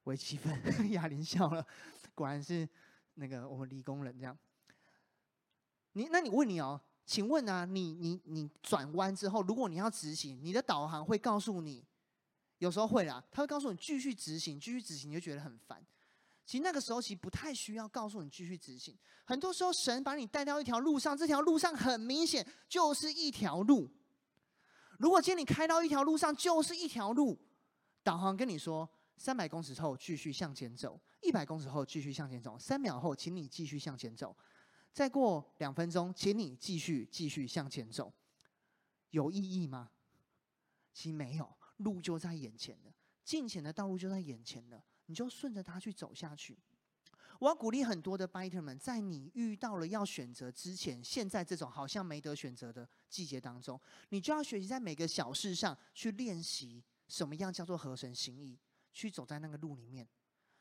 [0.02, 0.60] 微积分，
[0.92, 1.66] 哑铃笑了，
[2.14, 2.68] 果然是
[3.14, 4.36] 那个我们理工人这样。
[5.92, 6.78] 你那你问你哦。
[7.06, 11.86] 请问啊，你你你转弯之后，如果你要直行，你的导航会告诉你，
[12.58, 15.82] 有时候会啦，他会告诉你继续直行，继续直行，你就觉得很烦。
[16.47, 18.99] 其实那个时候其实不太需要告诉你继续执行。
[19.24, 23.90] 很多时候神把你带到一条路上，这条路上很明显就是一条路。
[24.99, 27.38] 如果今天你开到一条路上就是一条路，
[28.03, 34.36] 导航跟你说三百公尺后继续向前走，一百公尺后继续向前走，三秒后请你继续向前走。
[34.92, 38.12] 再过两分钟，请你继续继续向前走，
[39.11, 39.90] 有意义吗？
[40.92, 46.59] 其实没有，路就在眼前了，进前的道路就在眼前了，你就顺着它去走下去。
[47.40, 53.80] 我要鼓励很多的 Biter 们，在你遇到了要选择之前，现在这种好像没得选择的季节当中，
[54.11, 58.59] 你就要学习在每个小事上去练习什么样叫做合神心意，
[58.92, 60.09] 去走在那个路里面，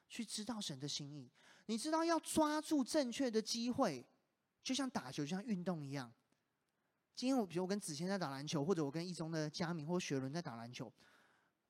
[0.10, 1.32] 去知道神的心意。
[1.68, 4.06] 你知道要抓住正确的机会。
[4.64, 6.10] 就像打球，就像运动一样。
[7.18, 10.90] 今天我，比如我跟子谦在打篮球，或者我跟一中的佳明或学伦在打篮球。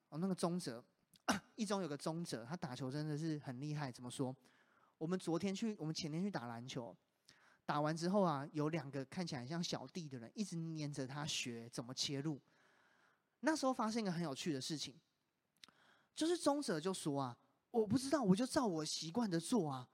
[0.10, 0.86] 哦，那个宗哲，
[1.56, 3.92] 一中有个中哲，他打球真的是很厉害。
[3.92, 4.36] 怎么说？
[4.98, 6.96] 我们昨天去，我们前天去打篮球，
[7.66, 12.40] 打完之后啊，有两个看起来像小弟的人一直黏着他学怎么切入。
[13.42, 14.96] 那时候发生一个很有趣的事情，
[16.16, 17.38] 就是中哲就说啊，
[17.72, 19.88] 我不知道，我就照我习惯的做啊。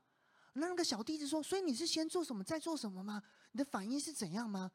[0.53, 3.23] 那那个小弟子说：“所以你是先做什么，再做什么吗？
[3.51, 4.71] 你的反应是怎样吗？”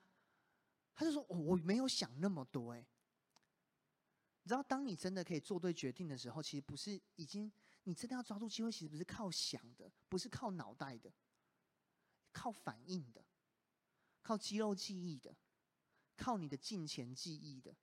[0.95, 2.87] 他就说：“我我没有想那么多。”哎，
[4.45, 7.51] 你知道，当你真的可以做对决定的时候，其实不是已经
[7.85, 11.11] 你真的要抓住机会，其实不是靠想的，不是靠脑袋的，
[12.31, 13.25] 靠反应的，
[14.21, 15.35] 靠肌肉记忆的，
[16.15, 17.75] 靠你的敬虔记忆的。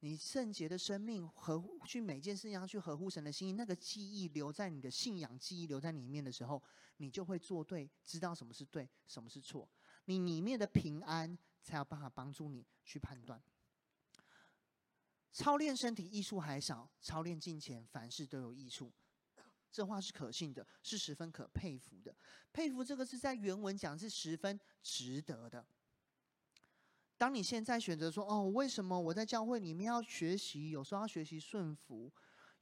[0.00, 6.62] 你圣洁的生命合去每件事情上去合乎神的心意，那个记忆留在你的信仰记忆留在里面的时候，
[6.98, 9.68] 你就会做对，知道什么是对，什么是错。
[10.04, 13.42] 你里面的平安才有办法帮助你去判断。
[15.36, 18.90] 操练身体益处还少，操练金钱凡事都有益处。
[19.70, 22.16] 这话是可信的，是十分可佩服的。
[22.54, 25.66] 佩服这个是在原文讲是十分值得的。
[27.18, 30.70] 当你现在选择说：“哦，为什么我在教会里面要学习？
[30.70, 32.10] 有时候要学习顺服，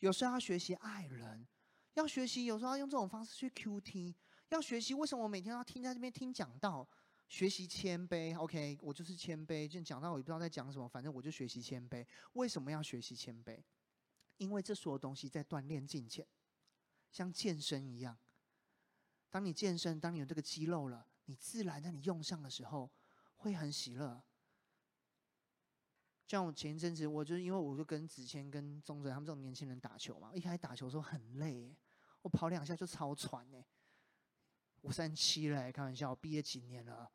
[0.01, 1.47] 有时候要学习爱人，
[1.93, 4.16] 要学习有时候要用这种方式去 QT，
[4.49, 6.89] 要学习为什么我每天要听在这边听讲道，
[7.29, 8.39] 学习谦卑。
[8.39, 12.07] OK，我就是谦卑，就讲到我也不知道在讲什么，反正我就学习谦卑。
[12.35, 13.62] 为什么要学习谦卑？
[14.37, 16.27] 因为这所有东西在锻炼境界，
[17.11, 18.18] 像健身一样。
[19.31, 22.91] 当你健身，当你有这个肌肉了，你自然在你用上的时候
[23.37, 24.22] 会很喜乐。
[26.27, 31.77] 像我前一阵子，我就因为我就跟子谦、跟宗哲他们这种年轻人打球嘛，一开始打球的时候很累，
[32.22, 33.66] 我跑两下就超喘哎。
[34.85, 37.11] 我三七了，开玩笑，毕业几年了。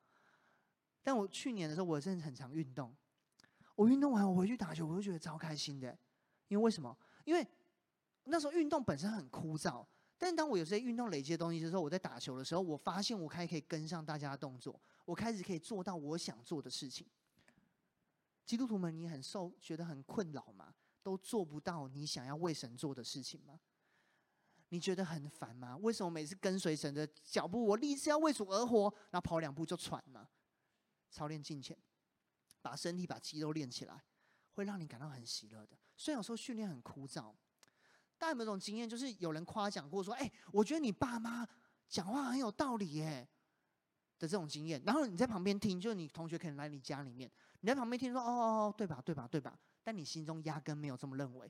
[1.04, 2.96] 但我去年的时候，我真的很常运动。
[3.76, 5.96] 我运动完，我回去打球，我就觉得超开心的。
[6.48, 6.98] 因为为什么？
[7.26, 7.48] 因为
[8.24, 9.86] 那时候运动本身很枯燥，
[10.18, 17.06] 但当我有这些运动累积的东西的时候，我在打球的时候，我发现我开始可以跟上大家的动作，我开始可以做到我想做的事情。
[18.48, 20.74] 基督徒们，你很受，觉得很困扰吗？
[21.04, 23.60] 都做不到你想要为神做的事情吗？
[24.70, 25.78] 你觉得很烦吗？
[25.78, 30.28] 为什么每次跟随神的脚步，我立志要为主而活，然后跑两步就喘呢？
[31.10, 31.78] 操练敬虔，
[32.62, 34.04] 把身体、把肌肉练起来，
[34.54, 35.78] 会让你感到很喜乐的。
[35.98, 37.34] 虽然有时候训练很枯燥，
[38.18, 38.88] 大家有没有这种经验？
[38.88, 41.48] 就是有人夸奖过说：“哎，我觉得你爸妈
[41.88, 43.28] 讲话很有道理耶。”
[44.20, 49.02] 的这种经验，然后你在旁边听，就是你同学可能来你家里面，你在旁边听说：“哦哦哦，对吧？
[49.06, 49.26] 对吧？
[49.26, 51.48] 对吧？”但你心中压根没有这么认为。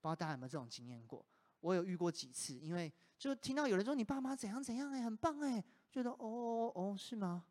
[0.00, 1.26] 不知道大家有没有这种经验过？
[1.60, 7.44] 我有遇过几次，因为就听到有人说你爸妈怎样怎样，哎，很棒哎，觉得哦哦，是吗？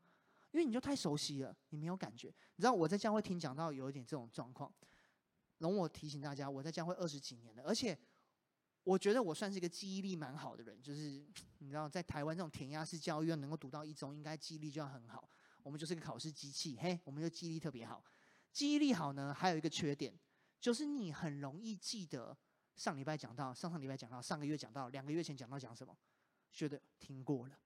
[0.51, 2.33] 因为你就太熟悉了，你没有感觉。
[2.55, 4.73] 你知道我在教会听讲到有一点这种状况，
[5.57, 7.97] 容我提醒大家，我在教会二十几年了，而且
[8.83, 10.81] 我觉得我算是一个记忆力蛮好的人。
[10.81, 11.25] 就是
[11.57, 15.27] 你知道，在台湾这种填鸭式教育，能够读到一中，应该记忆力就要很好。
[15.61, 18.01] 我们就是个考试机器，嘿，我们就记忆力特别好。
[18.53, 20.17] 记忆力好呢，还有一个缺点，
[20.61, 22.37] 就是你很容易记得
[22.75, 25.95] 上礼拜讲到，上上礼拜讲到，上个月讲到，两个月前讲到讲什么，
[26.51, 27.57] 觉得听过了。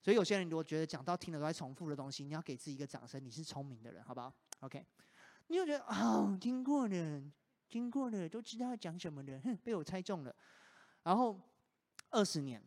[0.00, 4.84] 所以有些人如果觉得讲到听了都在重复的东西，你要给自己一个掌声，你是聪明的人，好不好？OK，
[5.46, 7.22] 你就觉得啊、听过了，
[7.68, 10.34] 听过了，都知道要讲什么的，哼，被我猜中了。
[11.02, 11.40] 然后
[12.10, 12.62] 二十年，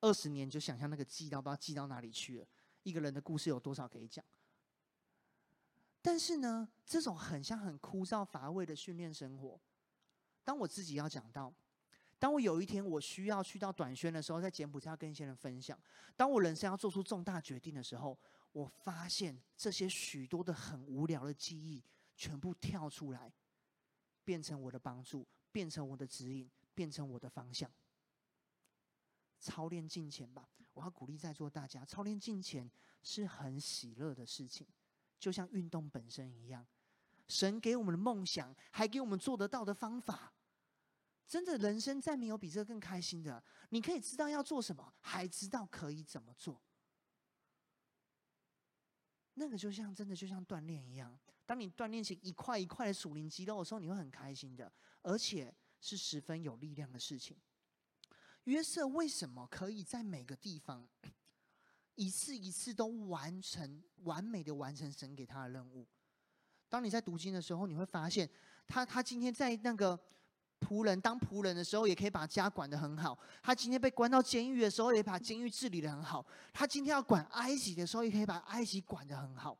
[0.00, 2.46] 二十年就想象那个记到不知道记到哪里去了。
[2.82, 4.24] 一个人的故事有多少可以讲？
[6.02, 9.60] 但是呢，这种很像很枯燥乏味的训练生活，
[10.50, 11.54] 当我自己要讲到。
[12.18, 15.78] 当我有一天我需要去到短宣的时候，在柬埔寨跟一些人分享；
[16.16, 18.18] 当我人生要做出重大决定的时候，
[18.50, 21.80] 我发现这些许多的很无聊的记忆
[22.16, 23.32] 全部跳出来，
[24.24, 27.70] 变成我的帮助，变成我的指引，变成我的方向。
[29.38, 32.68] 操练敬虔吧，我要鼓励在座大家，操练敬虔
[33.04, 34.66] 是很喜乐的事情，
[35.16, 36.66] 就像运动本身一样。
[37.28, 40.32] 神给我们的梦想，还给我们做得到的方法。
[41.30, 43.40] 真的，人生再没有比这个更开心的。
[43.68, 46.60] 你可以知道要做什么，还知道可以怎么做。
[49.34, 51.16] 那个就像真的就像锻炼一样，
[51.46, 54.72] 当你锻炼起一块一块的属灵肌肉的时候，你会很开心的，
[55.02, 57.38] 而且是十分有力量的事情。
[58.44, 60.84] 约瑟为什么可以在每个地方
[61.94, 65.86] 一次一次都完成完美的完成神给他的任务？
[66.68, 68.28] 当你在读经的时候，你会发现
[68.66, 69.96] 他他今天在那个。
[70.70, 73.18] 仆人当仆人的时候，也可以把家管得很好。
[73.42, 76.24] 他今天被关到监狱的时候，也把监狱治理得很好。
[76.52, 79.58] 他今天要管埃及的时候，也可以把埃及管得很好。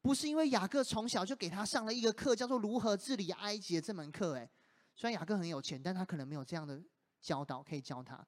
[0.00, 4.34] 不是因为雅各从小就给他上了一个课，叫做如何治理埃及的这门课。
[4.34, 4.50] 哎，
[4.96, 6.82] 虽然雅各很有钱，但他可能没有这样的
[7.20, 8.18] 教导可以教他。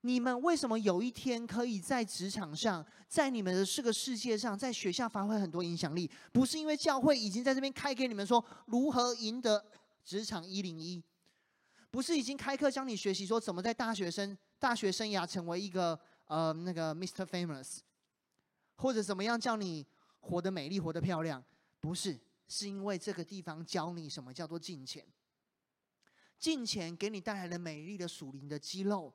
[0.00, 6.10] 你们为什么有一天可以在职场上，在你们的这个世界上，在学校发挥很多影响力？
[6.32, 9.62] 不是因为教会已经在这边开给你们说如何赢得。
[10.04, 11.02] 职场一零一，
[11.90, 17.24] 不是已经开课教你学习说怎么在大学生大学生涯成为一个呃那个 Mr.
[17.24, 17.78] Famous，
[18.76, 19.86] 或者怎么样叫你
[20.20, 21.44] 活得美丽、活得漂亮？
[21.80, 25.06] 不是，是因为这个地方教你什么叫做金钱。
[26.38, 29.14] 金钱给你带来了美丽的属灵的肌肉，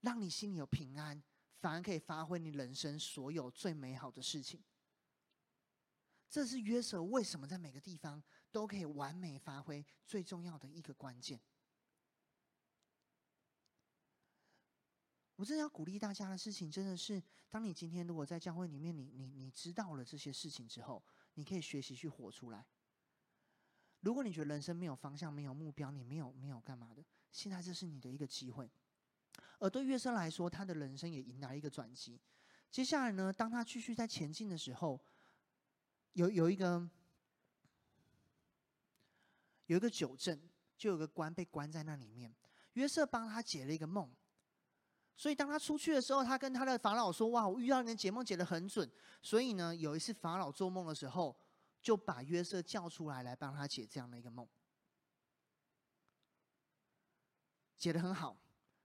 [0.00, 1.22] 让你心里有平安，
[1.60, 4.62] 反而可以发挥你人生所有最美好的事情。
[6.28, 8.22] 这是约瑟为什么在每个地方
[8.52, 11.40] 都可以完美发挥最重要的一个关键。
[15.36, 21.02] 我真的要鼓励大家的事情，真的是，当你今天如果在教会里面你，你你知道了这些事情之后，
[21.34, 22.64] 你可以学习去活出来。
[24.00, 28.70] 如果你觉得人生没有方向、没有目标，你没有没有干嘛的，现在这是你的一个机会。
[29.58, 32.20] 而对约瑟来说，他的人生也迎来一个转机。
[32.70, 35.00] 接下来呢，当他继续在前进的时候。
[36.14, 36.86] 有有一个
[39.66, 42.34] 有一个酒镇，就有个官被关在那里面。
[42.74, 44.10] 约瑟帮他解了一个梦，
[45.16, 48.90] 所以当他出去的时候，他跟他的法老说：“哇，我遇到人解梦解得很准。”
[49.22, 51.36] 所以呢，有一次法老做梦的时候，
[51.82, 54.48] 就把约瑟叫出来来帮他解这样的一个梦，
[57.76, 58.38] 解得很好，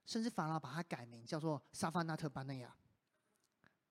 [0.04, 2.76] 甚至法老把他改名叫做沙法纳特巴内亚，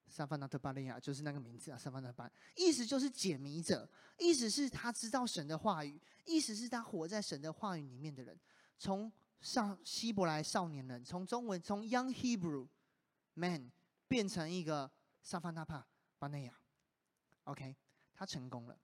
[0.10, 8.39] 萨凡纳特巴利亚就是那个名字啊，萨凡纳巴，意思就是解谜者，意思是他知道神的话语，意思是他活在神的话语里面的人。
[8.80, 12.68] 从上希伯来少年人，从中文从 Young Hebrew
[13.34, 13.72] Man
[14.08, 14.89] 变成一个
[15.22, 15.86] 萨凡纳帕
[16.18, 16.58] 巴内亚
[17.43, 17.76] ，OK，
[18.14, 18.80] 他成功了，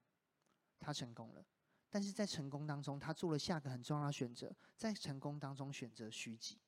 [0.80, 1.46] 他成功了，
[1.90, 6.60] 但是在成功当中，他做了下个很重要的选择，在成功当中选择虚己。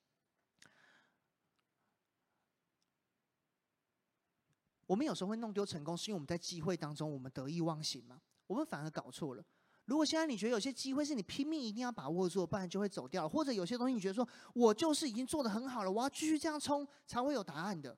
[4.86, 8.22] 我们有时候会弄丢成功，是因为我们在机会当中，我们得意忘形嘛？
[8.48, 9.44] 我们反而搞错了。
[9.86, 17.98] 如果现在你觉得有些机会是你拼命一定要把握住，不然就会走掉；或者有些东西你觉得说，我就是已经做得很好了，我要继续这样冲才会有答案的。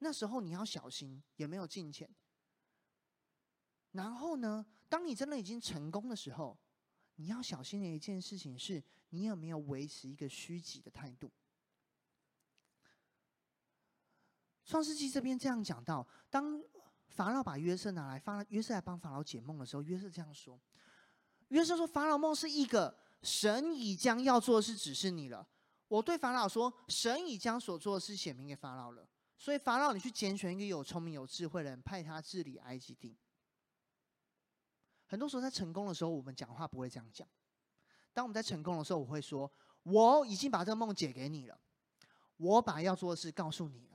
[0.00, 2.08] 那时候你要小心，也没有金钱。
[3.92, 6.58] 然后呢，当你真的已经成功的时候，
[7.16, 11.30] 你要小心的一件事情是，你有没有维持一个虚己的态度。
[14.68, 16.62] 创世纪这边这样讲到，当
[17.08, 20.60] 法老把约瑟拿来，发约瑟来帮法老解梦的时候，约瑟这样说
[21.48, 25.48] ：“约瑟说，法老梦是一个神已将要做的事指示你了。
[25.88, 29.08] 我对法老说，神已将所做的事显明给法老了。
[29.38, 33.16] 所以法老，你去拣选一个有聪明有智慧的人，派他治理埃及地。
[35.06, 37.26] 很多时候在成功的时候，我们讲话不会这样讲。
[38.12, 39.50] 当我们在成功的时候，我会说，
[39.84, 41.58] 我已经把这个梦解给你了，
[42.36, 43.87] 我把要做的事告诉你。”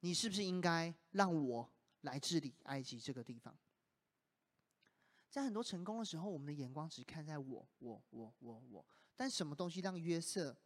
[0.00, 1.70] 你是不是应该让我
[2.02, 3.58] 来治理埃及这个地方？
[5.30, 8.86] 在很多成功的时候，我们的眼光只看在我、我、我、我、我。
[9.14, 10.56] 但什么东西让约瑟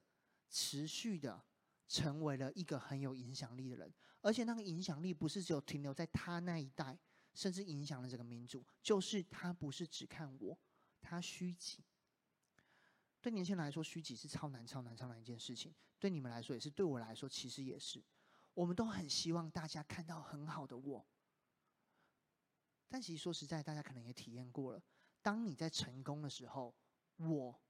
[0.49, 1.43] 持续的
[1.89, 3.93] 成为了一个很有影响力的人？
[4.21, 6.97] 而且那个影响力不是只有停留在他那一代，
[7.35, 8.65] 甚至影响了整个民族。
[8.81, 10.57] 就是他不是只看我，
[11.01, 11.83] 他虚己。
[13.21, 15.75] 对年轻人来说，虚己是超难、超难、超难一件事情。
[15.99, 18.01] 对你们来说也是，对我来说其实也是。
[18.55, 21.07] 我们都很希望大家看到很好的我，
[22.89, 24.83] 但其实说实在，大家可能也体验过了。
[25.23, 26.75] 当你在成功的时候，
[27.17, 27.61] 我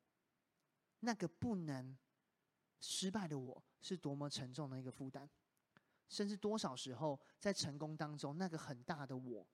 [1.01, 1.97] 那个不能
[2.81, 5.29] 失败的我，是多么沉重的一个负担，
[6.09, 9.47] 甚至多少时候在成功当中，那个很大的我，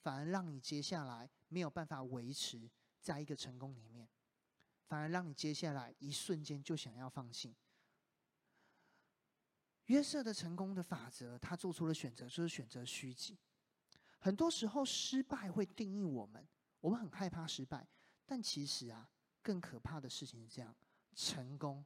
[0.00, 2.68] 反而让你接下来没有办法维持
[3.00, 4.08] 在一个成功里面，
[4.88, 7.54] 反而让你接下来一瞬间就想要放弃。
[9.86, 13.36] 约瑟的成功的法则，他做出了选择，就是选择虚己。
[14.18, 16.46] 很多时候，失败会定义我们，
[16.80, 17.86] 我们很害怕失败。
[18.24, 19.10] 但其实啊，
[19.42, 20.74] 更可怕的事情是这样：
[21.14, 21.84] 成功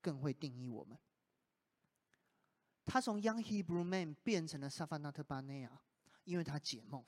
[0.00, 0.98] 更会定义我们。
[2.86, 5.82] 他从 Young Hebrew Man 变成了萨凡纳特巴内亚，
[6.24, 7.04] 因为他解梦，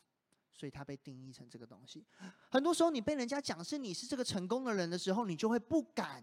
[0.52, 2.06] 所以他被定义成这个东西。
[2.50, 6.22] 很多时候，你被人家讲是你是这个成功的人的时候，你就会不敢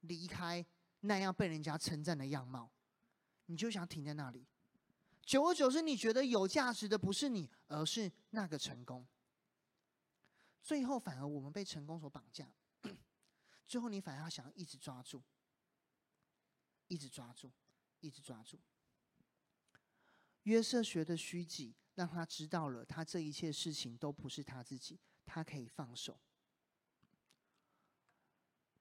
[0.00, 0.62] 离开
[1.00, 2.70] 那样被人家称赞的样貌。
[3.46, 4.46] 你就想停在那里，
[5.22, 9.06] 久而久之，你觉得有价值的不是你，而是那个成功。
[10.62, 12.50] 最后，反而我们被成功所绑架。
[13.66, 15.22] 最后，你反而要想要一直抓住，
[16.88, 17.50] 一直抓住，
[18.00, 18.58] 一直抓住。
[20.44, 26.18] 约瑟学的虚己，让他知道了，他这一切事情都不是他自己，他可以放手。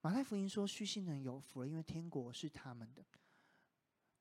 [0.01, 3.05] 马太福音说：“虚心人有福了，因为天国是他们的。”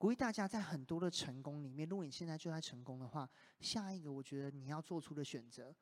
[0.03, 3.31] 鼓励大家在很多的成功里面，如果你现在就在成功的话，
[3.61, 5.73] 下一个我觉得你要做出的选择，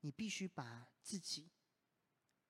[0.00, 1.50] 你必须把自己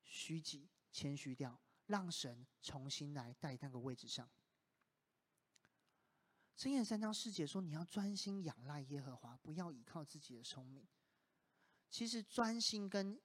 [0.05, 4.31] 虚己、谦虚掉，让神重新来带那个位置上。
[6.57, 10.87] 箴言三章四节说：“你要专心仰赖耶和华，不要依靠自己的聪明。”
[11.91, 13.21] 其实专心跟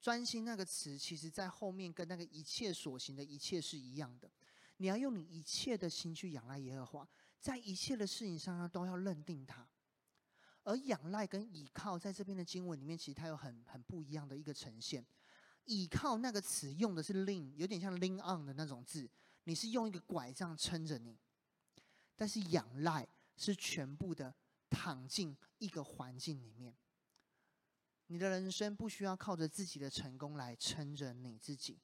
[0.00, 4.30] 专心那个词，其实在后面跟那个一切所行的一切是一样的。
[4.78, 7.08] 你要用你一切的心去仰赖耶和华，
[7.38, 9.68] 在一切的事情上呢，都要认定他。
[10.64, 15.06] 而仰赖跟倚靠，在这边的经文里面，其实它有很很不一样的一个呈现。
[15.66, 19.08] 倚靠那个词用的是 lean，有点像 lean on 的那种字，
[19.44, 21.18] 你是用一个拐杖撑着你。
[22.16, 23.06] 但是仰赖
[23.36, 24.34] 是全部的
[24.70, 26.74] 躺进一个环境里面，
[28.06, 31.78] 你的人生不需要靠着自己的成功来撑着你自己。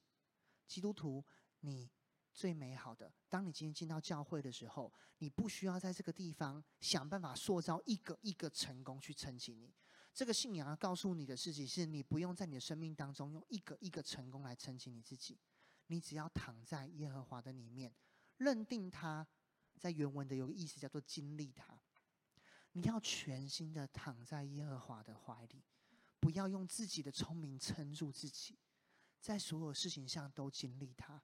[0.67, 1.23] 基督徒，
[1.61, 1.89] 你。
[2.33, 9.73] 最美好的，当你今天进到教会的时候，你不需要在这个地方想办法塑造一个一个成功去撑起你。
[10.13, 15.39] 这个信仰要告诉你的事情是，你不用在你的生命当中用一个一个成功来撑起你自己。
[15.87, 17.93] 你只要躺在耶和华的里面，
[18.37, 19.27] 认定他，
[19.77, 21.81] 在原文的有个意思叫做经历他。
[22.73, 25.63] 你要全心的躺在耶和华的怀里，
[26.19, 28.57] 不要用自己的聪明撑住自己，
[29.19, 31.21] 在所有事情上都经历他。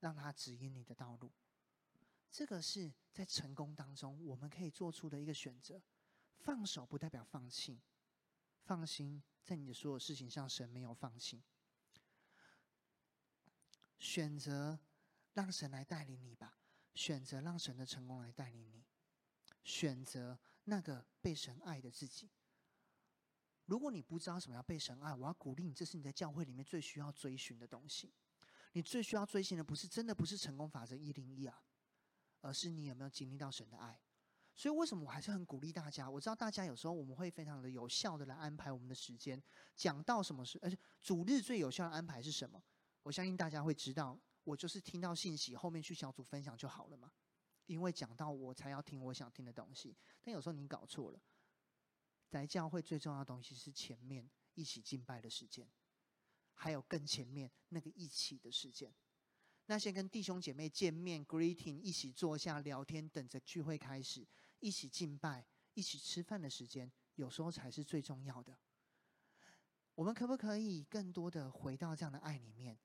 [0.00, 1.32] 让他指引你的道路，
[2.30, 5.82] 这个是在成功当中我们可以做出的一个选择。
[6.38, 7.80] 放手不代表放弃，
[8.62, 11.42] 放心，在你的所有事情上，神没有放弃。
[13.98, 14.78] 选择
[15.32, 16.58] 让神来带领你吧，
[16.94, 18.84] 选择让神的成功来带领你，
[19.64, 22.30] 选择那个被神爱的自己。
[23.64, 28.12] 如果你不知道什么叫被神爱，我要鼓励你，这是你在教会里面最需要追寻的东西。
[28.76, 31.64] 你最需要追寻的，不是真的不是成功法则一零一啊，
[32.42, 33.98] 而是你有没有经历到神的爱。
[34.54, 36.10] 所以为什么我还是很鼓励大家？
[36.10, 39.42] 我知道大家有时候我们会非常的有效的来安排我们的时间，
[39.74, 42.62] 讲到什么事，而且主日最有效的安排是什么？
[43.02, 47.10] 我相信大家会知道，我就是听到信息，后面去小组分享就好了嘛。
[47.64, 49.96] 因为讲到我才要听我想听的东西。
[50.20, 51.22] 但有时候你搞错了，
[52.28, 55.66] 在教会最重要的东西是前面一起敬拜的时间，
[56.56, 58.92] 还有更前面那个一起的时间。
[59.66, 64.26] 那些跟弟兄姐妹见面、greeting、一起坐下聊天，等着聚会开始，
[64.58, 68.56] 一起敬拜、一起吃饭的时间，有时候才是最重要的。
[69.94, 72.78] 我们可不可以更多的回到这样的爱里面？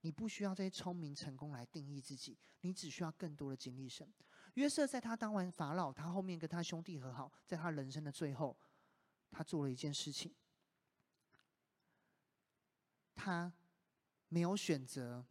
[0.00, 4.12] 你不需要这些聪明成功来定义自己，你只需要更多的经历神。
[4.54, 8.58] 约瑟在他当完法老，他后面跟他兄弟和好，在他人生的最后，
[9.30, 10.34] 他做了一件事情，
[13.14, 13.52] 他
[14.28, 15.24] 没有选择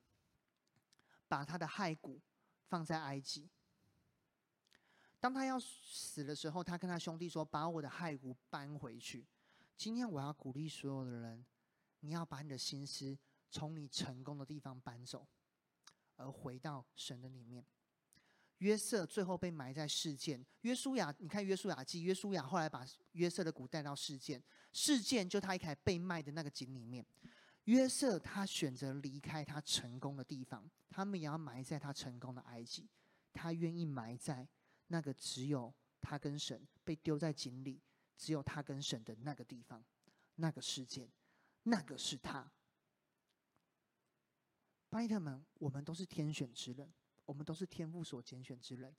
[1.28, 2.22] 把他的骸骨
[2.68, 3.50] 放在埃及。
[5.20, 9.28] 当他要死的时候，他跟他兄弟说：“把我的骸骨搬回去。”
[9.78, 11.46] 今天我要鼓励所有的人，
[12.00, 13.18] 你要把你的心思。
[13.54, 15.28] 从你成功的地方搬走，
[16.16, 17.66] 而回到神的里面。
[18.60, 20.46] 约瑟最后被埋在事件。
[20.62, 27.06] 约书亚，你看约书亚记，约书亚后来把约瑟的骨带到事件，事件就他一开始被卖的那个井里面。
[27.66, 32.89] 约瑟他选择离开他成功的地方，他们也要埋在他成功的埃及。
[33.34, 34.47] 他愿意埋在
[34.88, 37.82] 那个只有他跟神被丢在井里，
[38.18, 39.86] 只有他跟神的那个地方，
[40.36, 41.09] 那个世界，
[41.64, 42.51] 那个是他。
[44.89, 46.93] 巴特们，我们都是天选之人，
[47.26, 48.93] 我们都是天父所拣选之人。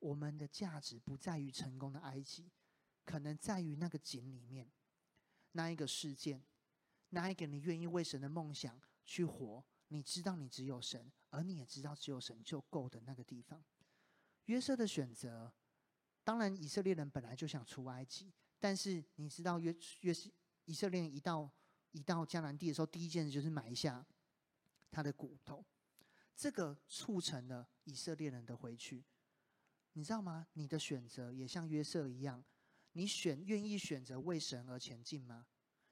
[0.00, 2.50] 我们的价值不在于成功的埃及，
[3.06, 4.70] 可能在于那个井里面，
[5.52, 6.44] 那一个事件，
[7.10, 9.64] 那一个你愿意为神的梦想去活。
[9.88, 13.64] 你知道你只有神，而你也知道只有神就够的那个地方。
[14.44, 15.52] 约瑟的选择，
[16.22, 20.12] 当然以色列人本来就想出埃及，但是你知道约约
[20.66, 21.50] 以色列人一到
[21.92, 24.06] 一到迦南地的时候，第一件事就是埋下。
[24.90, 25.64] 他的骨头，
[26.34, 29.04] 这个促成了以色列人的回去，
[29.92, 30.48] 你知道吗？
[30.54, 32.42] 你的选择也像约瑟一样，
[32.92, 35.46] 你选愿意选择为神而前进吗？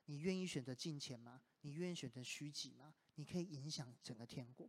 [0.07, 1.41] 你愿意选择金钱吗？
[1.61, 2.95] 你愿意选择虚己吗？
[3.15, 4.69] 你可以影响整个天国。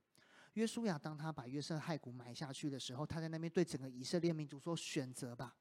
[0.53, 5.55] 约书亚当他把约瑟骸骨埋下去的时候，他在那边对整个以色列民族说：“选择吧，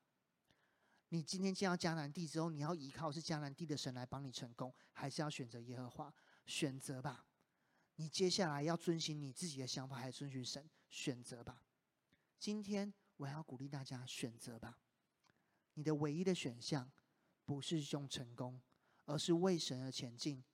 [1.10, 6.14] 你今天进到迦南地之后，你要依靠是迦南地的神来帮你成功，还是要选择耶和华？
[6.46, 7.26] 选择吧。”
[7.98, 10.68] 你接下来要遵循你自己的想法，还是遵循神？
[10.88, 11.62] 选择吧。
[12.38, 14.78] 今天我要鼓励大家选择吧。
[15.74, 16.90] 你的唯一的选项
[17.44, 18.60] 不是用成功，
[19.06, 20.44] 而是为神而前进，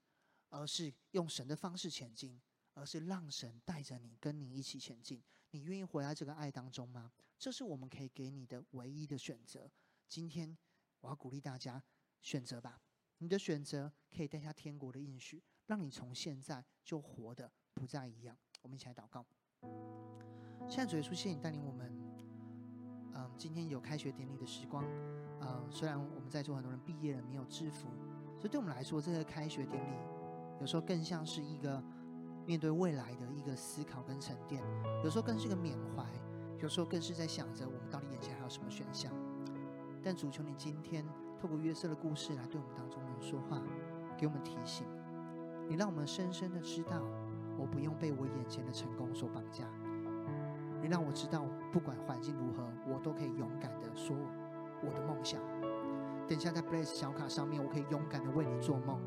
[0.49, 2.41] 而是用神的方式前进，
[2.75, 5.21] 而是让神带着你，跟你一起前进。
[5.51, 7.13] 你愿意活在这个爱当中吗？
[7.39, 9.71] 这是我们可以给你的唯一的选择。
[10.09, 10.57] 今天
[11.01, 11.83] 我要鼓励大家
[12.21, 12.81] 选择吧。
[13.19, 15.43] 你的选择可以带下天国的应许。
[15.67, 18.37] 让你从现在就活得不再一样。
[18.61, 19.25] 我们一起来祷告。
[20.69, 21.91] 现在主耶稣，谢谢你带领我们。
[23.15, 24.85] 嗯，今天有开学典礼的时光。
[25.41, 27.89] 嗯，虽然我们在座很多人毕业了没有制服，
[28.43, 29.97] 所以对我们来说，这个开学典礼
[30.59, 31.81] 有时候更像是一个
[32.45, 34.61] 面对未来的一个思考跟沉淀，
[35.05, 36.05] 有时候更是一个缅怀，
[36.61, 39.13] 有时候更是在想着我们到底眼前还有什么选项。
[40.03, 41.07] 但主求你今天
[41.41, 43.63] 透过约瑟的故事来对我们当中人说话，
[44.19, 44.85] 给我们提醒。
[45.69, 47.01] 你让我们深深的知道，
[47.57, 49.69] 我不用被我眼前的成功所绑架。
[50.81, 54.17] 你让我知道，不管环境如何，我都可以勇敢的说
[54.83, 55.41] 我的梦想。
[56.33, 58.99] 等一下在 Bless 小卡上面，我可以勇敢的为你做梦，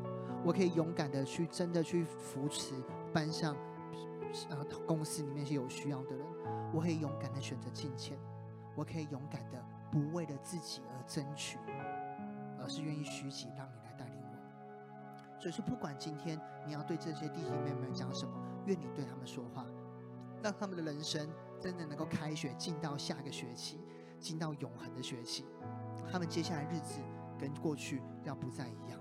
[0.44, 2.72] 我可以勇敢的去真的去扶持
[3.12, 3.56] 班上，
[4.48, 6.24] 呃，公司里面是有需要的人，
[6.72, 8.16] 我可以勇敢的选择金钱，
[8.76, 9.60] 我可以勇敢的
[9.90, 11.58] 不为了自己而争取，
[12.60, 15.40] 而是愿意虚己，让你来带领我。
[15.40, 18.32] 所以说，不管今天你要对这些弟弟妹妹讲什么，
[18.66, 19.66] 愿你对他们说话，
[20.44, 23.80] 让他们的人生真的能够开学进到下个学期，
[24.20, 25.44] 进到永恒的学期。
[26.08, 27.00] 他们接下来日子
[27.38, 29.00] 跟过去要不再一样。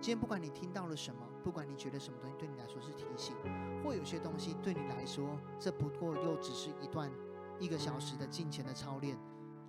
[0.00, 3.34] 今天不管你听到了什么，不管你觉得什么东西对你来说是提醒，
[3.82, 7.10] 或有些东西对你来说，这不过又只是一段
[7.58, 9.18] 一个小时的金钱的操练，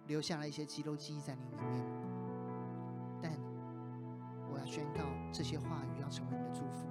[0.06, 1.86] 留下了一些肌肉记忆在你里面。
[3.22, 3.32] 但
[4.52, 5.02] 我要宣告，
[5.34, 6.88] 这些话语要成为你的祝福。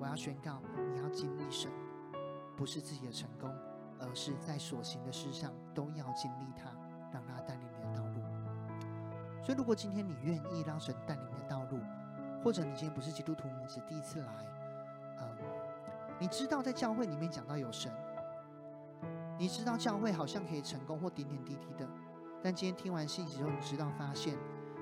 [0.00, 0.60] 我要宣告，
[0.92, 1.70] 你要经历神，
[2.56, 3.48] 不是自己的成功，
[4.00, 6.73] 而是在所行的事上都要经历他，
[9.44, 11.78] 所以，如果今天你愿意让神带领你的道路，
[12.42, 14.26] 或者你今天不是基督徒，你是第一次来，
[15.20, 15.28] 嗯，
[16.18, 17.92] 你知道在教会里面讲到有神，
[19.38, 21.86] 你知道教会好像可以成功或点点滴滴的，
[22.42, 24.34] 但今天听完信息之后，你知道发现，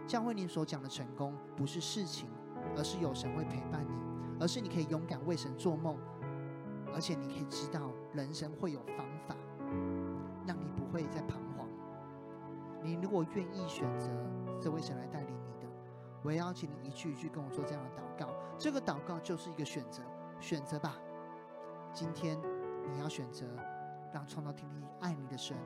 [0.06, 2.28] 教会你所讲的成功不是事情，
[2.76, 3.94] 而是有神会陪伴你，
[4.38, 5.96] 而是你可以勇敢为神做梦，
[6.94, 9.34] 而且你可以知道人生会有方法，
[10.46, 11.66] 让你不会再彷徨。
[12.80, 14.08] 你如果愿意选择
[14.62, 15.68] 这位神来带领你的。
[16.22, 20.02] 我也邀请你一句一句跟我做这样的祷告，这个祷告就是一个选择，
[20.38, 20.96] 选择吧。
[21.92, 22.38] 今天
[22.88, 23.44] 你要选择
[24.14, 25.56] 让创造天地爱你的神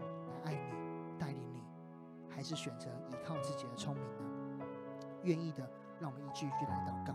[0.42, 1.61] 来爱你、带领你，
[2.26, 4.03] 还是选择依靠自己的聪明
[4.59, 4.64] 呢？
[5.24, 5.68] 愿意的，
[6.01, 7.14] 让我们一句一句来祷告。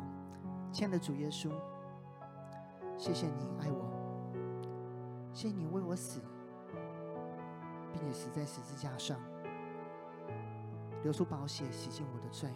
[0.71, 1.51] 亲爱的主耶稣，
[2.95, 3.89] 谢谢你爱我，
[5.34, 6.21] 谢谢你为我死，
[7.91, 9.19] 并且死在十字架上，
[11.04, 12.49] 流出宝血洗净我的罪。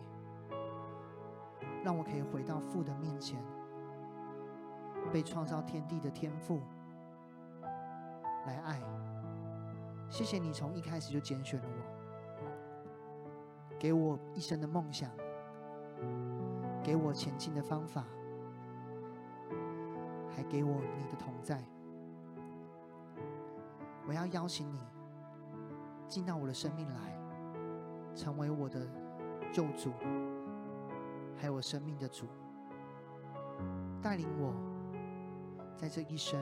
[1.84, 3.40] 让我可以回到父的面前，
[5.14, 6.62] 被创造天地的天父
[8.48, 8.82] 来爱。
[10.10, 11.76] 谢谢你从一开始就拣选了我，
[13.78, 15.12] 给我一生的梦想，
[16.84, 18.04] 给我前进的方法，
[20.36, 21.64] 还给我你的同在。
[24.08, 24.80] 我要邀请你
[26.08, 27.16] 进到我的生命来，
[28.16, 28.88] 成为我的
[29.52, 29.92] 救主。
[31.38, 32.28] 还有我生命的主，
[34.02, 34.54] 带领我，
[35.76, 36.40] 在这一生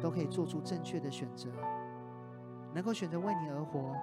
[0.00, 1.50] 都可以做出正确的选择，
[2.74, 3.94] 能够选择为你而活，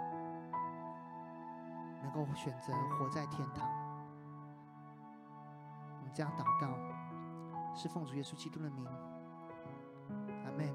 [2.04, 3.68] 能够选择活在天堂。
[6.00, 6.78] 我们这样祷告，
[7.76, 8.86] 是奉主耶稣基督的名，
[10.46, 10.68] 阿门。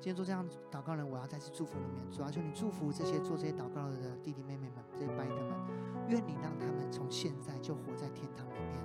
[0.00, 5.54] 今天做这样祷告的人，我要再次祝福你们，主要求你祝福这些做这些祷告的弟弟妹妹们，这些拜他们。
[6.08, 8.82] 愿你让他们从现在就活在天堂里面，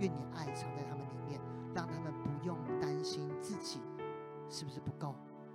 [0.00, 1.40] 愿你爱藏在他们里面，
[1.74, 3.80] 让他们不用担心自己
[4.50, 5.14] 是不是不够，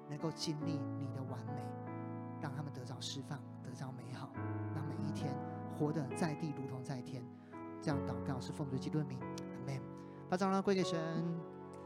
[0.09, 1.61] 能够经历你的完美，
[2.41, 4.29] 让他们得着释放，得着美好，
[4.75, 5.31] 让每一天
[5.77, 7.23] 活得在地如同在天。
[7.79, 9.79] 这样祷告是奉主基督的名，阿门。
[10.29, 11.52] 把掌声归给神。